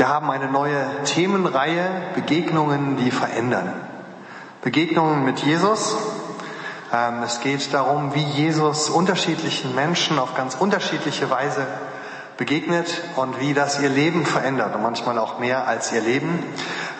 Wir 0.00 0.08
haben 0.08 0.30
eine 0.30 0.46
neue 0.46 0.82
Themenreihe, 1.04 1.84
Begegnungen, 2.14 2.96
die 2.96 3.10
verändern. 3.10 3.70
Begegnungen 4.62 5.26
mit 5.26 5.40
Jesus. 5.40 5.94
Ähm, 6.90 7.22
es 7.22 7.40
geht 7.40 7.74
darum, 7.74 8.14
wie 8.14 8.22
Jesus 8.22 8.88
unterschiedlichen 8.88 9.74
Menschen 9.74 10.18
auf 10.18 10.34
ganz 10.34 10.54
unterschiedliche 10.54 11.28
Weise 11.28 11.66
begegnet 12.38 13.02
und 13.16 13.40
wie 13.40 13.52
das 13.52 13.78
ihr 13.78 13.90
Leben 13.90 14.24
verändert 14.24 14.74
und 14.74 14.82
manchmal 14.82 15.18
auch 15.18 15.38
mehr 15.38 15.68
als 15.68 15.92
ihr 15.92 16.00
Leben. 16.00 16.46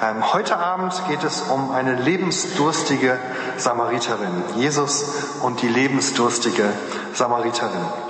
Ähm, 0.02 0.34
heute 0.34 0.58
Abend 0.58 0.92
geht 1.08 1.24
es 1.24 1.40
um 1.40 1.70
eine 1.70 1.94
lebensdurstige 1.94 3.18
Samariterin. 3.56 4.44
Jesus 4.56 5.06
und 5.40 5.62
die 5.62 5.68
lebensdurstige 5.68 6.70
Samariterin. 7.14 8.09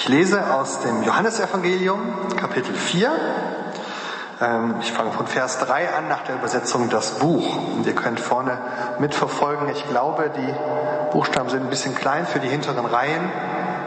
Ich 0.00 0.08
lese 0.08 0.54
aus 0.54 0.78
dem 0.78 1.02
Johannesevangelium, 1.02 1.98
Kapitel 2.36 2.72
4. 2.72 3.10
Ähm, 4.40 4.76
ich 4.80 4.92
fange 4.92 5.10
von 5.10 5.26
Vers 5.26 5.58
3 5.58 5.92
an 5.92 6.06
nach 6.08 6.22
der 6.22 6.36
Übersetzung 6.36 6.88
das 6.88 7.18
Buch. 7.18 7.44
Und 7.74 7.84
ihr 7.84 7.96
könnt 7.96 8.20
vorne 8.20 8.58
mitverfolgen. 9.00 9.68
Ich 9.70 9.88
glaube, 9.88 10.30
die 10.30 10.54
Buchstaben 11.10 11.48
sind 11.48 11.64
ein 11.64 11.68
bisschen 11.68 11.96
klein 11.96 12.28
für 12.28 12.38
die 12.38 12.46
hinteren 12.46 12.86
Reihen, 12.86 13.28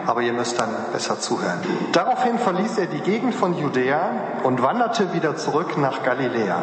aber 0.05 0.21
ihr 0.21 0.34
müsst 0.34 0.59
dann 0.59 0.75
besser 0.91 1.17
zuhören. 1.21 1.61
Daraufhin 1.93 2.37
verließ 2.39 2.77
er 2.77 2.87
die 2.87 2.99
Gegend 2.99 3.34
von 3.34 3.57
Judäa 3.57 4.12
und 4.43 4.62
wanderte 4.62 5.13
wieder 5.13 5.37
zurück 5.37 5.77
nach 5.77 6.03
Galiläa. 6.03 6.59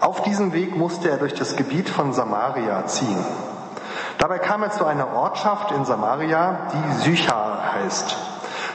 Auf 0.00 0.22
diesem 0.24 0.52
Weg 0.52 0.76
musste 0.76 1.08
er 1.08 1.18
durch 1.18 1.34
das 1.34 1.54
Gebiet 1.54 1.88
von 1.88 2.12
Samaria 2.12 2.84
ziehen. 2.86 3.24
Dabei 4.18 4.38
kam 4.38 4.62
er 4.62 4.70
zu 4.70 4.84
einer 4.84 5.14
Ortschaft 5.14 5.72
in 5.72 5.84
Samaria, 5.84 6.68
die 6.72 7.02
Sychar 7.02 7.74
heißt. 7.74 8.16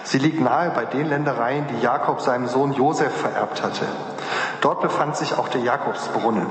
Sie 0.04 0.18
liegt 0.18 0.42
nahe 0.42 0.72
bei 0.72 0.86
den 0.86 1.08
Ländereien, 1.08 1.68
die 1.68 1.82
Jakob 1.82 2.22
seinem 2.22 2.48
Sohn 2.48 2.74
Josef 2.74 3.16
vererbt 3.16 3.62
hatte. 3.64 3.86
Dort 4.62 4.82
befand 4.82 5.16
sich 5.16 5.38
auch 5.38 5.48
der 5.50 5.62
Jakobsbrunnen. 5.62 6.48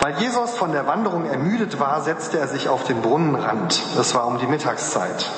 Weil 0.00 0.14
Jesus 0.18 0.52
von 0.52 0.72
der 0.72 0.86
Wanderung 0.86 1.26
ermüdet 1.26 1.78
war, 1.78 2.00
setzte 2.00 2.38
er 2.38 2.48
sich 2.48 2.68
auf 2.68 2.84
den 2.84 3.02
Brunnenrand. 3.02 3.82
Es 3.98 4.14
war 4.14 4.26
um 4.26 4.38
die 4.38 4.46
Mittagszeit. 4.46 5.30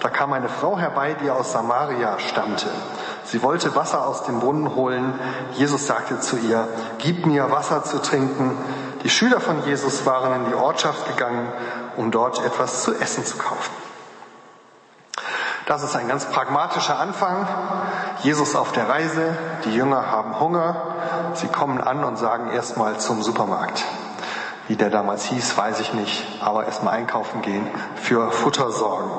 Da 0.00 0.08
kam 0.08 0.32
eine 0.32 0.48
Frau 0.48 0.78
herbei, 0.78 1.14
die 1.22 1.30
aus 1.30 1.52
Samaria 1.52 2.18
stammte. 2.18 2.66
Sie 3.24 3.42
wollte 3.42 3.74
Wasser 3.76 4.06
aus 4.06 4.24
dem 4.24 4.40
Brunnen 4.40 4.74
holen. 4.74 5.14
Jesus 5.52 5.86
sagte 5.86 6.20
zu 6.20 6.36
ihr, 6.36 6.68
Gib 6.98 7.26
mir 7.26 7.50
Wasser 7.50 7.84
zu 7.84 8.00
trinken. 8.02 8.56
Die 9.02 9.10
Schüler 9.10 9.40
von 9.40 9.64
Jesus 9.64 10.04
waren 10.04 10.44
in 10.44 10.50
die 10.50 10.54
Ortschaft 10.54 11.06
gegangen, 11.08 11.50
um 11.96 12.10
dort 12.10 12.44
etwas 12.44 12.82
zu 12.82 12.94
essen 12.94 13.24
zu 13.24 13.38
kaufen. 13.38 13.72
Das 15.66 15.82
ist 15.82 15.94
ein 15.94 16.08
ganz 16.08 16.26
pragmatischer 16.26 16.98
Anfang. 16.98 17.46
Jesus 18.22 18.56
auf 18.56 18.72
der 18.72 18.88
Reise, 18.88 19.36
die 19.64 19.72
Jünger 19.72 20.10
haben 20.10 20.38
Hunger, 20.40 20.74
sie 21.34 21.46
kommen 21.46 21.80
an 21.80 22.02
und 22.04 22.16
sagen 22.18 22.50
erstmal 22.50 22.98
zum 22.98 23.22
Supermarkt. 23.22 23.84
Wie 24.68 24.76
der 24.76 24.90
damals 24.90 25.24
hieß, 25.24 25.56
weiß 25.56 25.80
ich 25.80 25.94
nicht, 25.94 26.24
aber 26.42 26.66
erstmal 26.66 26.94
einkaufen 26.94 27.40
gehen, 27.40 27.66
für 27.96 28.30
Futter 28.32 28.70
sorgen. 28.70 29.10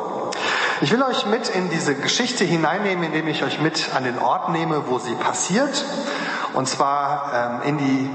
Ich 0.81 0.91
will 0.91 1.01
euch 1.03 1.25
mit 1.25 1.49
in 1.49 1.69
diese 1.69 1.95
Geschichte 1.95 2.43
hineinnehmen, 2.43 3.05
indem 3.05 3.27
ich 3.27 3.43
euch 3.43 3.61
mit 3.61 3.95
an 3.95 4.03
den 4.03 4.19
Ort 4.19 4.49
nehme, 4.49 4.83
wo 4.87 4.99
sie 4.99 5.15
passiert. 5.15 5.85
Und 6.53 6.67
zwar 6.67 7.61
ähm, 7.63 7.69
in 7.69 7.77
die 7.77 8.09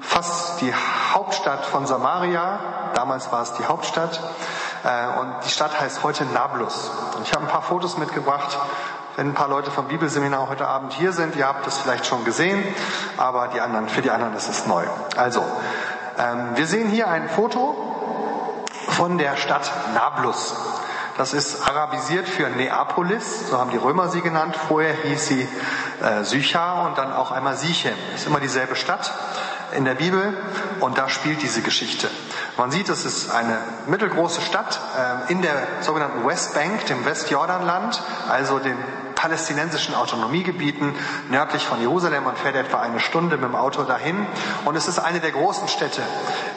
fast 0.00 0.60
die 0.60 0.72
Hauptstadt 1.12 1.64
von 1.66 1.86
Samaria. 1.86 2.58
Damals 2.94 3.30
war 3.32 3.42
es 3.42 3.54
die 3.54 3.64
Hauptstadt. 3.64 4.20
Äh, 4.84 5.20
und 5.20 5.44
die 5.44 5.50
Stadt 5.50 5.80
heißt 5.80 6.02
heute 6.02 6.24
Nablus. 6.26 6.90
Und 7.16 7.26
ich 7.26 7.32
habe 7.32 7.44
ein 7.44 7.50
paar 7.50 7.62
Fotos 7.62 7.98
mitgebracht. 7.98 8.58
Wenn 9.16 9.30
ein 9.30 9.34
paar 9.34 9.48
Leute 9.48 9.70
vom 9.70 9.88
Bibelseminar 9.88 10.48
heute 10.48 10.68
Abend 10.68 10.92
hier 10.92 11.12
sind, 11.12 11.34
ihr 11.34 11.48
habt 11.48 11.66
das 11.66 11.78
vielleicht 11.78 12.06
schon 12.06 12.24
gesehen, 12.24 12.62
aber 13.16 13.48
die 13.48 13.60
anderen, 13.60 13.88
für 13.88 14.00
die 14.00 14.12
anderen 14.12 14.34
ist 14.36 14.48
es 14.48 14.66
neu. 14.66 14.84
Also, 15.16 15.44
ähm, 16.16 16.50
wir 16.54 16.68
sehen 16.68 16.88
hier 16.88 17.08
ein 17.08 17.28
Foto 17.28 18.64
von 18.90 19.18
der 19.18 19.36
Stadt 19.36 19.72
Nablus. 19.92 20.54
Das 21.16 21.32
ist 21.32 21.68
arabisiert 21.68 22.28
für 22.28 22.48
Neapolis, 22.48 23.48
so 23.50 23.58
haben 23.58 23.72
die 23.72 23.76
Römer 23.76 24.08
sie 24.08 24.20
genannt. 24.20 24.56
Vorher 24.68 24.94
hieß 24.94 25.26
sie 25.26 25.48
äh, 26.00 26.22
Sychar 26.22 26.86
und 26.86 26.96
dann 26.96 27.12
auch 27.12 27.32
einmal 27.32 27.56
Sichem. 27.56 27.94
Ist 28.14 28.28
immer 28.28 28.38
dieselbe 28.38 28.76
Stadt 28.76 29.12
in 29.72 29.84
der 29.84 29.94
Bibel 29.94 30.36
und 30.80 30.98
da 30.98 31.08
spielt 31.08 31.42
diese 31.42 31.62
Geschichte. 31.62 32.10
Man 32.56 32.70
sieht, 32.70 32.88
es 32.88 33.04
ist 33.04 33.30
eine 33.30 33.58
mittelgroße 33.86 34.40
Stadt 34.40 34.80
äh, 35.28 35.32
in 35.32 35.42
der 35.42 35.54
sogenannten 35.80 36.26
Westbank, 36.26 36.86
dem 36.86 37.04
Westjordanland, 37.04 38.02
also 38.28 38.58
dem 38.58 38.76
palästinensischen 39.18 39.96
Autonomiegebieten 39.96 40.94
nördlich 41.28 41.66
von 41.66 41.80
Jerusalem. 41.80 42.22
Man 42.22 42.36
fährt 42.36 42.54
etwa 42.54 42.78
eine 42.78 43.00
Stunde 43.00 43.36
mit 43.36 43.48
dem 43.48 43.56
Auto 43.56 43.82
dahin. 43.82 44.24
Und 44.64 44.76
es 44.76 44.86
ist 44.86 45.00
eine 45.00 45.18
der 45.18 45.32
großen 45.32 45.66
Städte 45.66 46.02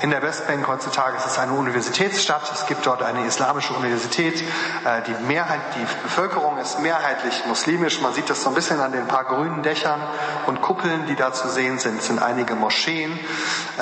in 0.02 0.12
der 0.12 0.22
Westbank 0.22 0.68
heutzutage. 0.68 1.18
Es 1.18 1.26
ist 1.26 1.40
eine 1.40 1.54
Universitätsstadt. 1.54 2.52
Es 2.54 2.68
gibt 2.68 2.86
dort 2.86 3.02
eine 3.02 3.26
islamische 3.26 3.74
Universität. 3.74 4.42
Äh, 4.42 5.02
die 5.08 5.24
Mehrheit, 5.26 5.60
die 5.76 5.86
Bevölkerung 6.04 6.60
ist 6.60 6.80
mehrheitlich 6.80 7.44
muslimisch. 7.48 8.00
Man 8.00 8.14
sieht 8.14 8.30
das 8.30 8.44
so 8.44 8.50
ein 8.50 8.56
bisschen 8.56 8.80
an 8.80 8.92
den 8.92 9.08
paar 9.08 9.24
grünen 9.24 9.64
Dächern 9.64 10.00
und 10.46 10.62
Kuppeln, 10.62 11.08
die 11.08 11.16
da 11.16 11.34
zu 11.34 11.50
sehen 11.50 11.80
sind. 11.80 11.98
Es 11.98 12.08
sind 12.08 12.22
einige 12.22 12.54
Moscheen. 12.54 13.20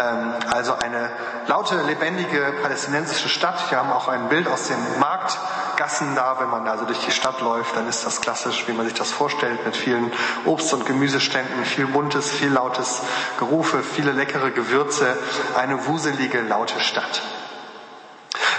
Ähm, 0.01 0.33
also 0.51 0.75
eine 0.75 1.11
laute, 1.47 1.81
lebendige 1.81 2.53
palästinensische 2.61 3.27
Stadt. 3.27 3.69
Wir 3.71 3.77
haben 3.77 3.91
auch 3.91 4.07
ein 4.07 4.29
Bild 4.29 4.47
aus 4.47 4.67
dem 4.67 4.77
Markt 4.99 5.37
Gassen 5.79 6.13
da, 6.13 6.41
wenn 6.41 6.49
man 6.49 6.67
also 6.67 6.83
durch 6.83 6.99
die 7.05 7.11
Stadt 7.11 7.39
läuft, 7.39 7.73
dann 7.77 7.87
ist 7.87 8.05
das 8.05 8.19
klassisch, 8.19 8.67
wie 8.67 8.73
man 8.73 8.85
sich 8.85 8.95
das 8.95 9.11
vorstellt, 9.11 9.65
mit 9.65 9.77
vielen 9.77 10.11
Obst- 10.43 10.73
und 10.73 10.85
Gemüseständen, 10.85 11.63
viel 11.63 11.87
buntes, 11.87 12.29
viel 12.29 12.49
lautes 12.49 13.01
Gerufe, 13.39 13.81
viele 13.81 14.11
leckere 14.11 14.51
Gewürze, 14.51 15.17
eine 15.57 15.87
wuselige, 15.87 16.41
laute 16.41 16.81
Stadt. 16.81 17.21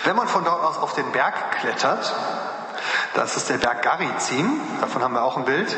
Wenn 0.04 0.16
man 0.16 0.28
von 0.28 0.44
dort 0.44 0.64
aus 0.64 0.78
auf 0.78 0.94
den 0.94 1.12
Berg 1.12 1.60
klettert, 1.60 2.14
das 3.12 3.36
ist 3.36 3.50
der 3.50 3.58
Berg 3.58 3.82
Garizim, 3.82 4.58
davon 4.80 5.02
haben 5.02 5.12
wir 5.12 5.22
auch 5.22 5.36
ein 5.36 5.44
Bild. 5.44 5.76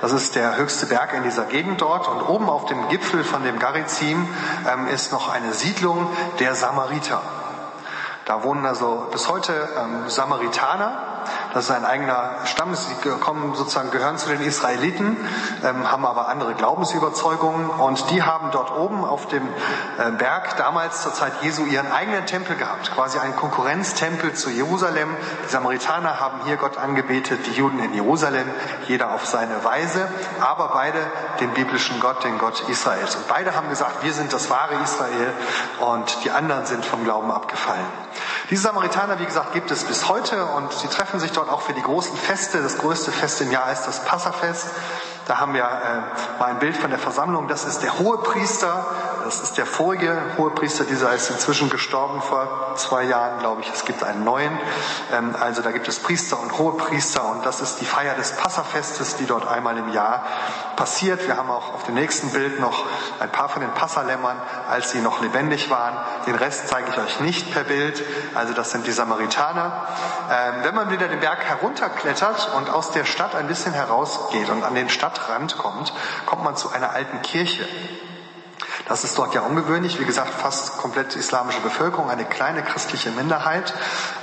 Das 0.00 0.12
ist 0.12 0.34
der 0.34 0.56
höchste 0.56 0.86
Berg 0.86 1.12
in 1.12 1.24
dieser 1.24 1.44
Gegend 1.44 1.82
dort. 1.82 2.08
Und 2.08 2.22
oben 2.22 2.48
auf 2.48 2.64
dem 2.66 2.88
Gipfel 2.88 3.22
von 3.22 3.42
dem 3.44 3.58
Garizim 3.58 4.26
ähm, 4.66 4.86
ist 4.86 5.12
noch 5.12 5.28
eine 5.28 5.52
Siedlung 5.52 6.08
der 6.38 6.54
Samariter. 6.54 7.20
Da 8.28 8.44
wohnen 8.44 8.66
also 8.66 9.06
bis 9.10 9.26
heute 9.26 9.54
ähm, 9.54 10.10
Samaritaner. 10.10 11.00
Das 11.58 11.64
ist 11.64 11.74
ein 11.74 11.84
eigener 11.84 12.36
Stamm. 12.44 12.72
Sie 12.76 12.94
kommen 13.18 13.52
sozusagen, 13.56 13.90
gehören 13.90 14.16
zu 14.16 14.28
den 14.28 14.42
Israeliten, 14.42 15.16
ähm, 15.64 15.90
haben 15.90 16.06
aber 16.06 16.28
andere 16.28 16.54
Glaubensüberzeugungen. 16.54 17.68
Und 17.68 18.12
die 18.12 18.22
haben 18.22 18.52
dort 18.52 18.70
oben 18.70 19.04
auf 19.04 19.26
dem 19.26 19.42
äh, 19.42 20.12
Berg 20.12 20.56
damals 20.56 21.02
zur 21.02 21.14
Zeit 21.14 21.32
Jesu 21.42 21.64
ihren 21.64 21.90
eigenen 21.90 22.26
Tempel 22.26 22.54
gehabt. 22.54 22.92
Quasi 22.92 23.18
einen 23.18 23.34
Konkurrenztempel 23.34 24.34
zu 24.34 24.50
Jerusalem. 24.50 25.08
Die 25.46 25.50
Samaritaner 25.50 26.20
haben 26.20 26.42
hier 26.44 26.58
Gott 26.58 26.78
angebetet, 26.78 27.40
die 27.46 27.54
Juden 27.54 27.82
in 27.82 27.92
Jerusalem, 27.92 28.48
jeder 28.86 29.10
auf 29.10 29.26
seine 29.26 29.64
Weise. 29.64 30.06
Aber 30.40 30.68
beide 30.68 31.00
den 31.40 31.50
biblischen 31.54 31.98
Gott, 31.98 32.22
den 32.22 32.38
Gott 32.38 32.68
Israels. 32.68 33.16
Und 33.16 33.26
beide 33.26 33.56
haben 33.56 33.68
gesagt, 33.68 34.04
wir 34.04 34.12
sind 34.12 34.32
das 34.32 34.48
wahre 34.48 34.74
Israel 34.84 35.32
und 35.80 36.22
die 36.22 36.30
anderen 36.30 36.66
sind 36.66 36.84
vom 36.84 37.02
Glauben 37.02 37.32
abgefallen. 37.32 37.84
Diese 38.50 38.62
Samaritaner, 38.62 39.18
wie 39.18 39.26
gesagt, 39.26 39.52
gibt 39.52 39.70
es 39.70 39.84
bis 39.84 40.08
heute 40.08 40.46
und 40.46 40.72
sie 40.72 40.88
treffen 40.88 41.20
sich 41.20 41.32
dort 41.32 41.50
auch 41.50 41.60
für 41.60 41.74
die 41.74 41.82
großen 41.82 42.16
Feste. 42.16 42.62
Das 42.62 42.78
größte 42.78 43.12
Fest 43.12 43.42
im 43.42 43.50
Jahr 43.50 43.70
ist 43.70 43.82
das 43.82 44.04
Passafest. 44.04 44.68
Da 45.26 45.38
haben 45.38 45.52
wir 45.52 45.64
äh, 45.64 46.38
mal 46.40 46.46
ein 46.46 46.58
Bild 46.58 46.74
von 46.74 46.88
der 46.88 46.98
Versammlung. 46.98 47.48
Das 47.48 47.66
ist 47.66 47.82
der 47.82 47.98
Hohepriester. 47.98 48.86
Das 49.24 49.42
ist 49.42 49.58
der 49.58 49.66
vorige 49.66 50.18
Hohepriester. 50.38 50.84
Dieser 50.84 51.12
ist 51.12 51.28
inzwischen 51.28 51.68
gestorben 51.68 52.22
vor 52.22 52.72
zwei 52.76 53.02
Jahren, 53.04 53.38
glaube 53.38 53.60
ich. 53.60 53.70
Es 53.70 53.84
gibt 53.84 54.02
einen 54.02 54.24
neuen. 54.24 54.58
Ähm, 55.12 55.36
also 55.38 55.60
da 55.60 55.70
gibt 55.70 55.86
es 55.86 55.98
Priester 55.98 56.40
und 56.40 56.56
Hohepriester. 56.56 57.28
Und 57.28 57.44
das 57.44 57.60
ist 57.60 57.82
die 57.82 57.84
Feier 57.84 58.14
des 58.14 58.32
Passafestes, 58.36 59.16
die 59.16 59.26
dort 59.26 59.46
einmal 59.46 59.76
im 59.76 59.92
Jahr 59.92 60.24
passiert. 60.78 61.26
Wir 61.26 61.36
haben 61.36 61.50
auch 61.50 61.74
auf 61.74 61.82
dem 61.82 61.94
nächsten 61.94 62.30
Bild 62.30 62.60
noch 62.60 62.86
ein 63.18 63.30
paar 63.30 63.48
von 63.48 63.60
den 63.60 63.72
Passalämmern, 63.72 64.40
als 64.70 64.92
sie 64.92 65.00
noch 65.00 65.20
lebendig 65.20 65.68
waren. 65.68 65.96
Den 66.26 66.36
Rest 66.36 66.68
zeige 66.68 66.88
ich 66.90 66.98
euch 66.98 67.20
nicht 67.20 67.52
per 67.52 67.64
Bild. 67.64 68.02
Also 68.34 68.54
das 68.54 68.70
sind 68.70 68.86
die 68.86 68.92
Samaritaner. 68.92 69.86
Ähm, 70.30 70.54
wenn 70.62 70.74
man 70.74 70.90
wieder 70.90 71.08
den 71.08 71.20
Berg 71.20 71.44
herunterklettert 71.44 72.54
und 72.56 72.70
aus 72.70 72.92
der 72.92 73.04
Stadt 73.04 73.34
ein 73.34 73.48
bisschen 73.48 73.72
herausgeht 73.72 74.48
und 74.48 74.62
an 74.62 74.74
den 74.74 74.88
Stadt 74.88 75.08
Stadtrand 75.18 75.56
kommt, 75.56 75.92
kommt 76.26 76.44
man 76.44 76.56
zu 76.56 76.70
einer 76.70 76.90
alten 76.90 77.22
Kirche. 77.22 77.66
Das 78.88 79.04
ist 79.04 79.18
dort 79.18 79.34
ja 79.34 79.42
ungewöhnlich. 79.42 80.00
Wie 80.00 80.06
gesagt, 80.06 80.30
fast 80.30 80.78
komplett 80.78 81.14
islamische 81.14 81.60
Bevölkerung, 81.60 82.08
eine 82.08 82.24
kleine 82.24 82.62
christliche 82.62 83.10
Minderheit, 83.10 83.74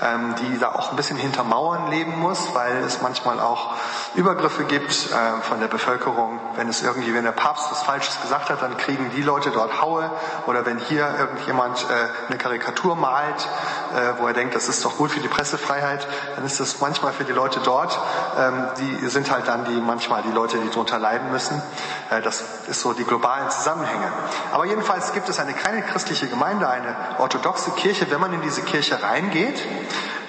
ähm, 0.03 0.33
die 0.41 0.57
da 0.57 0.73
auch 0.73 0.89
ein 0.89 0.95
bisschen 0.95 1.17
hinter 1.17 1.43
Mauern 1.43 1.91
leben 1.91 2.17
muss, 2.19 2.55
weil 2.55 2.77
es 2.77 3.01
manchmal 3.01 3.39
auch 3.39 3.75
Übergriffe 4.15 4.63
gibt 4.63 4.91
äh, 4.91 5.41
von 5.41 5.59
der 5.59 5.67
Bevölkerung. 5.67 6.39
Wenn 6.55 6.67
es 6.67 6.81
irgendwie, 6.81 7.13
wenn 7.13 7.23
der 7.23 7.31
Papst 7.31 7.69
was 7.69 7.83
Falsches 7.83 8.19
gesagt 8.21 8.49
hat, 8.49 8.63
dann 8.63 8.75
kriegen 8.77 9.11
die 9.15 9.21
Leute 9.21 9.51
dort 9.51 9.81
Haue. 9.81 10.09
Oder 10.47 10.65
wenn 10.65 10.79
hier 10.79 11.13
irgendjemand 11.19 11.85
äh, 11.89 12.27
eine 12.27 12.37
Karikatur 12.39 12.95
malt, 12.95 13.47
äh, 13.93 14.19
wo 14.19 14.27
er 14.27 14.33
denkt, 14.33 14.55
das 14.55 14.69
ist 14.69 14.83
doch 14.83 14.97
gut 14.97 15.11
für 15.11 15.19
die 15.19 15.27
Pressefreiheit, 15.27 16.07
dann 16.35 16.45
ist 16.45 16.59
das 16.59 16.79
manchmal 16.81 17.13
für 17.13 17.23
die 17.23 17.31
Leute 17.31 17.59
dort, 17.63 17.99
ähm, 18.37 18.67
die 18.77 19.07
sind 19.07 19.31
halt 19.31 19.47
dann 19.47 19.65
die 19.65 19.79
manchmal 19.79 20.23
die 20.23 20.31
Leute, 20.31 20.57
die 20.57 20.69
darunter 20.69 20.99
leiden 20.99 21.31
müssen. 21.31 21.61
Äh, 22.09 22.21
das 22.21 22.43
ist 22.67 22.81
so 22.81 22.93
die 22.93 23.03
globalen 23.03 23.49
Zusammenhänge. 23.49 24.11
Aber 24.51 24.65
jedenfalls 24.65 25.13
gibt 25.13 25.29
es 25.29 25.39
eine 25.39 25.53
kleine 25.53 25.81
christliche 25.81 26.27
Gemeinde, 26.27 26.67
eine 26.67 26.95
orthodoxe 27.19 27.71
Kirche. 27.71 28.09
Wenn 28.09 28.21
man 28.21 28.33
in 28.33 28.41
diese 28.41 28.61
Kirche 28.61 29.01
reingeht, 29.01 29.61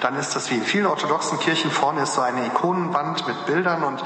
dann 0.00 0.16
ist 0.16 0.36
das 0.36 0.50
wie 0.50 0.56
in 0.56 0.64
vielen 0.64 0.86
orthodoxen 0.86 1.38
Kirchen. 1.40 1.70
Vorne 1.70 2.02
ist 2.02 2.14
so 2.14 2.20
eine 2.20 2.46
Ikonenwand 2.46 3.26
mit 3.26 3.46
Bildern 3.46 3.82
und 3.82 4.02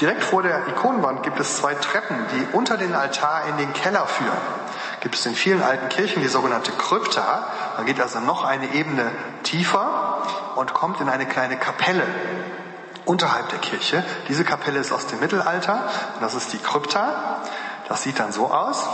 direkt 0.00 0.24
vor 0.24 0.42
der 0.42 0.66
Ikonenwand 0.68 1.22
gibt 1.22 1.38
es 1.40 1.56
zwei 1.56 1.74
Treppen, 1.74 2.16
die 2.32 2.56
unter 2.56 2.76
den 2.76 2.94
Altar 2.94 3.42
in 3.48 3.56
den 3.56 3.72
Keller 3.72 4.06
führen. 4.06 4.57
Gibt 5.00 5.14
es 5.14 5.24
in 5.26 5.34
vielen 5.34 5.62
alten 5.62 5.88
Kirchen 5.88 6.22
die 6.22 6.28
sogenannte 6.28 6.72
Krypta. 6.72 7.46
Man 7.76 7.86
geht 7.86 8.00
also 8.00 8.18
noch 8.20 8.44
eine 8.44 8.72
Ebene 8.74 9.10
tiefer 9.44 10.22
und 10.56 10.74
kommt 10.74 11.00
in 11.00 11.08
eine 11.08 11.26
kleine 11.26 11.56
Kapelle 11.56 12.04
unterhalb 13.04 13.48
der 13.48 13.58
Kirche. 13.58 14.04
Diese 14.28 14.44
Kapelle 14.44 14.78
ist 14.78 14.92
aus 14.92 15.06
dem 15.06 15.20
Mittelalter 15.20 15.88
und 16.14 16.22
das 16.22 16.34
ist 16.34 16.52
die 16.52 16.58
Krypta. 16.58 17.40
Das 17.88 18.02
sieht 18.02 18.18
dann 18.18 18.32
so 18.32 18.52
aus. 18.52 18.86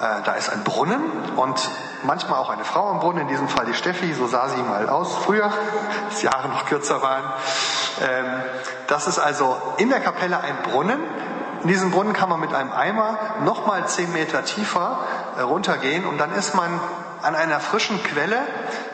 Äh, 0.00 0.22
da 0.24 0.32
ist 0.32 0.50
ein 0.50 0.64
Brunnen 0.64 1.02
und 1.36 1.70
manchmal 2.02 2.38
auch 2.38 2.50
eine 2.50 2.64
Frau 2.64 2.88
am 2.88 3.00
Brunnen, 3.00 3.22
in 3.22 3.28
diesem 3.28 3.48
Fall 3.48 3.66
die 3.66 3.74
Steffi, 3.74 4.12
so 4.14 4.26
sah 4.26 4.48
sie 4.48 4.62
mal 4.62 4.88
aus 4.88 5.14
früher, 5.14 5.44
als 6.08 6.20
die 6.20 6.26
Jahre 6.26 6.48
noch 6.48 6.66
kürzer 6.66 7.02
waren. 7.02 7.24
Ähm, 8.00 8.42
das 8.86 9.06
ist 9.06 9.18
also 9.18 9.56
in 9.76 9.90
der 9.90 10.00
Kapelle 10.00 10.40
ein 10.40 10.56
Brunnen. 10.62 11.00
In 11.62 11.68
diesem 11.68 11.92
Brunnen 11.92 12.12
kann 12.12 12.28
man 12.28 12.40
mit 12.40 12.52
einem 12.52 12.72
Eimer 12.72 13.16
nochmal 13.44 13.86
zehn 13.86 14.12
Meter 14.12 14.44
tiefer 14.44 14.98
runtergehen 15.40 16.04
und 16.04 16.18
dann 16.18 16.32
ist 16.32 16.54
man 16.54 16.80
an 17.22 17.36
einer 17.36 17.60
frischen 17.60 18.02
Quelle, 18.02 18.42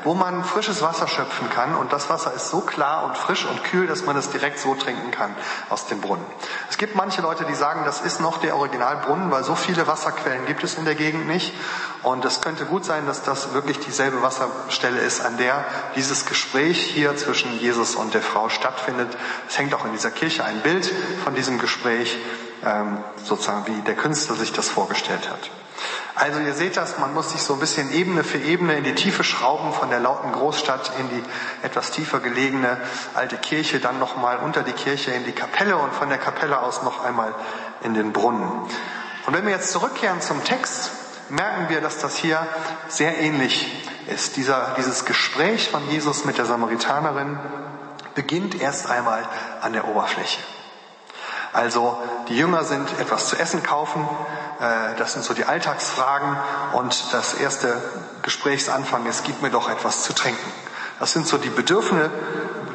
wo 0.05 0.15
man 0.15 0.45
frisches 0.45 0.83
Wasser 0.83 1.09
schöpfen 1.09 1.49
kann. 1.51 1.75
Und 1.75 1.93
das 1.93 2.11
Wasser 2.11 2.33
ist 2.35 2.51
so 2.51 2.61
klar 2.61 3.05
und 3.05 3.17
frisch 3.17 3.47
und 3.47 3.65
kühl, 3.65 3.87
dass 3.87 4.05
man 4.05 4.17
es 4.17 4.31
direkt 4.31 4.59
so 4.59 4.75
trinken 4.75 5.11
kann 5.11 5.35
aus 5.71 5.87
dem 5.87 6.01
Brunnen. 6.01 6.25
Es 6.71 6.77
gibt 6.77 6.95
manche 6.95 7.23
Leute, 7.23 7.45
die 7.47 7.55
sagen, 7.55 7.83
das 7.85 8.01
ist 8.03 8.21
noch 8.21 8.39
der 8.39 8.57
Originalbrunnen, 8.57 9.31
weil 9.31 9.45
so 9.45 9.55
viele 9.55 9.87
Wasserquellen 9.87 10.47
gibt 10.47 10.63
es 10.63 10.75
in 10.75 10.85
der 10.85 10.95
Gegend 10.95 11.27
nicht. 11.27 11.55
Und 12.03 12.25
es 12.25 12.41
könnte 12.41 12.67
gut 12.67 12.85
sein, 12.85 13.07
dass 13.07 13.23
das 13.23 13.55
wirklich 13.55 13.79
dieselbe 13.81 14.23
Wasserstelle 14.23 15.01
ist, 15.01 15.25
an 15.25 15.39
der 15.39 15.65
dieses 15.97 16.27
Gespräch 16.27 16.81
hier 16.81 17.17
zwischen 17.17 17.59
Jesus 17.59 17.97
und 17.97 18.15
der 18.15 18.23
Frau 18.23 18.51
stattfindet. 18.51 19.17
Es 19.49 19.59
hängt 19.59 19.75
auch 19.75 19.85
in 19.85 19.93
dieser 19.93 20.11
Kirche 20.11 20.45
ein 20.45 20.61
Bild 20.61 20.93
von 21.25 21.35
diesem 21.35 21.59
Gespräch, 21.59 22.19
ähm, 22.65 22.99
sozusagen 23.25 23.67
wie 23.67 23.81
der 23.83 23.95
Künstler 23.95 24.37
sich 24.37 24.53
das 24.53 24.69
vorgestellt 24.69 25.31
hat. 25.31 25.58
Also 26.19 26.41
ihr 26.41 26.53
seht 26.53 26.77
das, 26.77 26.99
man 26.99 27.15
muss 27.15 27.31
sich 27.31 27.41
so 27.43 27.55
ein 27.55 27.61
bisschen 27.61 27.93
Ebene 27.93 28.25
für 28.25 28.39
Ebene 28.39 28.77
in 28.77 28.83
die 28.83 28.97
Tiefe 28.97 29.23
schrauben, 29.23 29.73
von 29.73 29.89
der 29.89 30.01
lauten 30.01 30.33
Großstadt 30.33 30.91
in 30.99 31.09
die 31.11 31.23
etwas 31.63 31.93
tiefer 31.93 32.19
gelegene 32.19 32.77
alte 33.15 33.37
Kirche, 33.37 33.79
dann 33.79 34.01
nochmal 34.01 34.39
unter 34.39 34.65
die 34.65 34.73
Kirche 34.73 35.13
in 35.13 35.25
die 35.25 35.33
Kapelle 35.33 35.77
und 35.77 35.95
von 35.95 36.09
der 36.09 36.19
Kapelle 36.19 36.61
aus 36.61 36.83
noch 36.83 37.05
einmal 37.05 37.33
in 37.83 37.95
den 37.95 38.13
Brunnen. 38.13 38.51
Und 39.27 39.33
wenn 39.33 39.45
wir 39.45 39.53
jetzt 39.53 39.71
zurückkehren 39.71 40.21
zum 40.21 40.43
Text, 40.43 40.91
merken 41.29 41.69
wir, 41.69 41.81
dass 41.81 41.99
das 41.99 42.17
hier 42.17 42.45
sehr 42.89 43.17
ähnlich 43.19 43.71
ist. 44.09 44.37
Dieser, 44.37 44.75
dieses 44.77 45.05
Gespräch 45.05 45.71
von 45.71 45.89
Jesus 45.89 46.25
mit 46.25 46.37
der 46.37 46.47
Samaritanerin 46.47 47.39
beginnt 48.17 48.61
erst 48.61 48.91
einmal 48.91 49.23
an 49.61 49.73
der 49.73 49.87
Oberfläche. 49.87 50.41
Also 51.53 51.99
die 52.29 52.37
Jünger 52.37 52.65
sind 52.65 52.89
etwas 53.01 53.29
zu 53.29 53.37
essen 53.37 53.63
kaufen, 53.63 54.07
äh, 54.61 54.97
das 54.97 55.13
sind 55.13 55.25
so 55.25 55.35
die 55.35 55.45
Alltagsfragen 55.45 56.37
und 56.73 57.13
das 57.13 57.35
erste 57.35 57.81
Gesprächsanfang 58.23 59.07
ist, 59.07 59.25
gib 59.25 59.41
mir 59.43 59.51
doch 59.51 59.71
etwas 59.71 60.03
zu 60.03 60.13
trinken. 60.13 60.53
Das 60.99 61.13
sind 61.13 61.27
so 61.27 61.39
die 61.39 61.51
Bedürfnisse, 61.51 62.11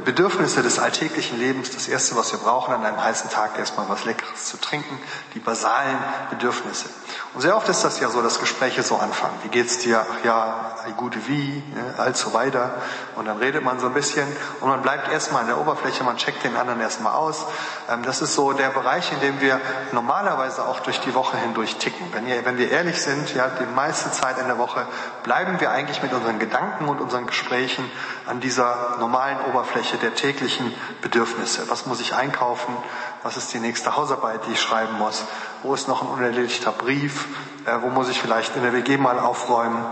Bedürfnisse 0.04 0.62
des 0.62 0.80
alltäglichen 0.80 1.40
Lebens. 1.40 1.72
Das 1.72 1.88
Erste, 1.88 2.16
was 2.16 2.32
wir 2.32 2.40
brauchen 2.40 2.74
an 2.74 2.86
einem 2.86 3.04
heißen 3.04 3.30
Tag, 3.30 3.58
erstmal 3.58 3.88
was 3.90 4.06
Leckeres 4.06 4.46
zu 4.46 4.58
trinken, 4.58 5.00
die 5.34 5.40
basalen 5.40 5.98
Bedürfnisse. 6.30 6.90
Und 7.34 7.42
sehr 7.42 7.56
oft 7.56 7.68
ist 7.70 7.84
das 7.84 8.00
ja 8.00 8.10
so, 8.10 8.22
dass 8.22 8.40
Gespräche 8.40 8.84
so 8.84 8.98
anfangen. 8.98 9.34
Wie 9.44 9.50
geht's 9.50 9.80
dir? 9.80 10.06
Ach 10.08 10.24
ja, 10.26 10.76
gute 10.98 11.28
wie, 11.28 11.64
ne, 11.74 11.96
allzu 11.98 12.34
weiter. 12.34 12.76
Und 13.16 13.26
dann 13.26 13.38
redet 13.38 13.64
man 13.64 13.80
so 13.80 13.88
ein 13.88 13.94
bisschen 13.94 14.28
und 14.62 14.70
man 14.70 14.82
bleibt 14.82 15.12
erstmal 15.12 15.42
in 15.42 15.48
der 15.48 15.60
Oberfläche, 15.60 16.04
man 16.04 16.18
checkt 16.18 16.44
den 16.44 16.56
anderen 16.56 16.80
erstmal 16.80 17.14
aus. 17.14 17.46
Ähm, 17.90 18.04
das 18.04 18.22
ist 18.22 18.36
so 18.36 18.54
der 18.54 18.70
Bereich, 18.70 19.12
in 19.12 19.20
dem 19.20 19.42
wir 19.42 19.60
normalerweise 19.92 20.66
auch 20.66 20.80
durch 20.82 21.00
die 21.02 21.14
Woche 21.14 21.38
hindurch 21.38 21.78
ticken. 21.78 22.08
Wenn, 22.12 22.28
ihr, 22.28 22.46
wenn 22.46 22.58
wir 22.58 22.70
ehrlich 22.70 23.02
sind, 23.02 23.34
ja, 23.34 23.48
die 23.48 23.66
meiste 23.66 24.12
Zeit 24.12 24.38
in 24.38 24.48
der 24.48 24.58
Woche 24.58 24.86
bleiben 25.24 25.60
wir 25.60 25.72
eigentlich 25.72 26.04
mit 26.04 26.14
unseren 26.14 26.40
Gedanken 26.40 26.88
und 26.88 27.02
unseren 27.02 27.26
Gesprächen 27.26 27.90
an 28.28 28.40
dieser 28.40 28.98
normalen 29.00 29.38
Oberfläche 29.50 29.93
der 30.02 30.16
täglichen 30.16 30.74
Bedürfnisse. 31.02 31.70
Was 31.70 31.86
muss 31.86 32.00
ich 32.00 32.16
einkaufen? 32.16 32.76
Was 33.24 33.38
ist 33.38 33.54
die 33.54 33.60
nächste 33.60 33.96
Hausarbeit, 33.96 34.42
die 34.48 34.54
ich 34.54 34.62
schreiben 34.62 34.98
muss? 34.98 35.24
Wo 35.62 35.74
ist 35.74 35.88
noch 35.88 36.02
ein 36.02 36.08
unerledigter 36.10 36.72
Brief? 36.72 37.28
Äh, 37.66 37.82
wo 37.82 37.88
muss 37.88 38.10
ich 38.10 38.20
vielleicht 38.20 38.56
in 38.58 38.64
der 38.64 38.74
WG 38.74 38.98
mal 38.98 39.20
aufräumen? 39.20 39.86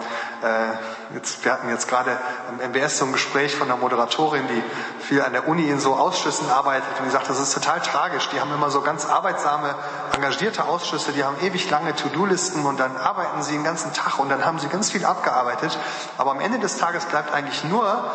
Äh, 0.44 1.16
jetzt, 1.16 1.46
wir 1.46 1.54
hatten 1.54 1.70
jetzt 1.70 1.88
gerade 1.88 2.18
im 2.50 2.72
MBS 2.72 2.98
so 2.98 3.06
ein 3.06 3.14
Gespräch 3.14 3.56
von 3.56 3.72
einer 3.72 3.80
Moderatorin, 3.80 4.44
die 4.48 4.64
viel 5.02 5.22
an 5.22 5.32
der 5.32 5.48
Uni 5.48 5.70
in 5.70 5.80
so 5.80 5.94
Ausschüssen 5.94 6.50
arbeitet 6.50 6.90
und 7.00 7.06
die 7.06 7.12
sagt, 7.12 7.30
das 7.30 7.40
ist 7.40 7.54
total 7.54 7.80
tragisch. 7.80 8.28
Die 8.30 8.42
haben 8.42 8.52
immer 8.54 8.70
so 8.70 8.82
ganz 8.82 9.06
arbeitsame, 9.06 9.76
engagierte 10.14 10.66
Ausschüsse, 10.66 11.14
die 11.14 11.24
haben 11.24 11.38
ewig 11.42 11.70
lange 11.70 11.96
To-Do-Listen 11.96 12.66
und 12.66 12.80
dann 12.80 12.98
arbeiten 12.98 13.42
sie 13.44 13.54
den 13.54 13.64
ganzen 13.64 13.94
Tag 13.94 14.20
und 14.20 14.30
dann 14.30 14.44
haben 14.44 14.60
sie 14.60 14.68
ganz 14.68 14.92
viel 14.92 15.06
abgearbeitet. 15.06 15.78
Aber 16.18 16.32
am 16.32 16.42
Ende 16.42 16.60
des 16.60 16.78
Tages 16.78 17.06
bleibt 17.06 17.34
eigentlich 17.34 17.64
nur 17.64 18.12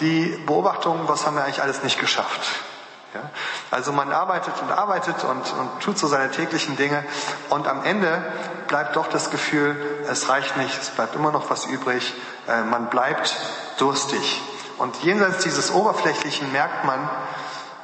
die 0.00 0.42
Beobachtung, 0.46 1.00
was 1.06 1.26
haben 1.26 1.36
wir 1.36 1.44
eigentlich 1.44 1.62
alles 1.62 1.82
nicht 1.82 1.98
geschafft. 2.00 2.40
Ja? 3.14 3.20
Also 3.70 3.92
man 3.92 4.12
arbeitet 4.12 4.54
und 4.62 4.70
arbeitet 4.70 5.24
und, 5.24 5.52
und 5.58 5.80
tut 5.80 5.98
so 5.98 6.06
seine 6.06 6.30
täglichen 6.30 6.76
Dinge 6.76 7.04
und 7.48 7.66
am 7.66 7.84
Ende 7.84 8.22
bleibt 8.68 8.96
doch 8.96 9.08
das 9.08 9.30
Gefühl, 9.30 9.76
es 10.08 10.28
reicht 10.28 10.56
nicht, 10.56 10.80
es 10.80 10.90
bleibt 10.90 11.14
immer 11.14 11.32
noch 11.32 11.50
was 11.50 11.66
übrig, 11.66 12.14
äh, 12.48 12.62
man 12.62 12.88
bleibt 12.88 13.36
durstig. 13.78 14.40
Und 14.78 14.96
jenseits 15.02 15.44
dieses 15.44 15.72
Oberflächlichen 15.72 16.52
merkt 16.52 16.84
man, 16.84 17.08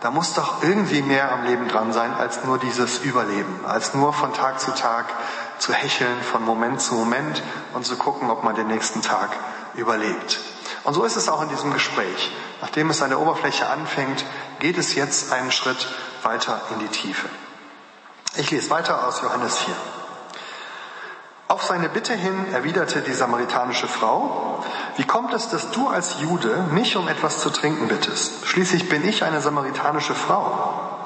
da 0.01 0.11
muss 0.11 0.35
doch 0.35 0.63
irgendwie 0.63 1.03
mehr 1.03 1.33
am 1.33 1.45
Leben 1.45 1.69
dran 1.69 1.93
sein 1.93 2.15
als 2.15 2.45
nur 2.45 2.59
dieses 2.59 2.99
Überleben, 2.99 3.65
als 3.67 3.95
nur 3.95 4.13
von 4.13 4.33
Tag 4.33 4.61
zu 4.61 4.71
Tag 4.73 5.07
zu 5.59 5.73
hecheln, 5.73 6.23
von 6.23 6.45
Moment 6.45 6.81
zu 6.81 6.95
Moment 6.95 7.43
und 7.75 7.85
zu 7.85 7.97
gucken, 7.97 8.31
ob 8.31 8.45
man 8.45 8.55
den 8.55 8.69
nächsten 8.69 9.03
Tag 9.03 9.31
überlebt. 9.75 10.39
Und 10.87 10.95
so 10.95 11.03
ist 11.03 11.17
es 11.17 11.29
auch 11.29 11.43
in 11.43 11.49
diesem 11.49 11.73
Gespräch. 11.73 12.31
Nachdem 12.61 12.91
es 12.91 13.03
an 13.03 13.11
der 13.11 13.19
Oberfläche 13.19 13.69
anfängt, 13.69 14.25
geht 14.61 14.79
es 14.79 14.95
jetzt 14.95 15.33
einen 15.33 15.51
Schritt 15.51 15.89
weiter 16.23 16.61
in 16.73 16.79
die 16.79 16.87
Tiefe. 16.87 17.29
Ich 18.37 18.53
lese 18.53 18.71
weiter 18.71 19.05
aus 19.05 19.21
Johannes 19.21 19.59
4. 19.59 19.75
Auf 21.49 21.65
seine 21.65 21.89
Bitte 21.89 22.15
hin 22.15 22.53
erwiderte 22.53 23.03
die 23.03 23.15
samaritanische 23.15 23.89
Frau, 23.89 24.63
wie 24.97 25.05
kommt 25.05 25.35
es, 25.35 25.49
dass 25.49 25.73
du 25.73 25.89
als 25.89 26.21
Jude 26.21 26.65
mich 26.71 26.97
um 26.97 27.09
etwas 27.09 27.41
zu 27.41 27.51
trinken 27.51 27.89
bittest? 27.89 28.47
Schließlich 28.47 28.89
bin 28.89 29.07
ich 29.09 29.25
eine 29.25 29.41
samaritanische 29.41 30.15
Frau. 30.15 31.01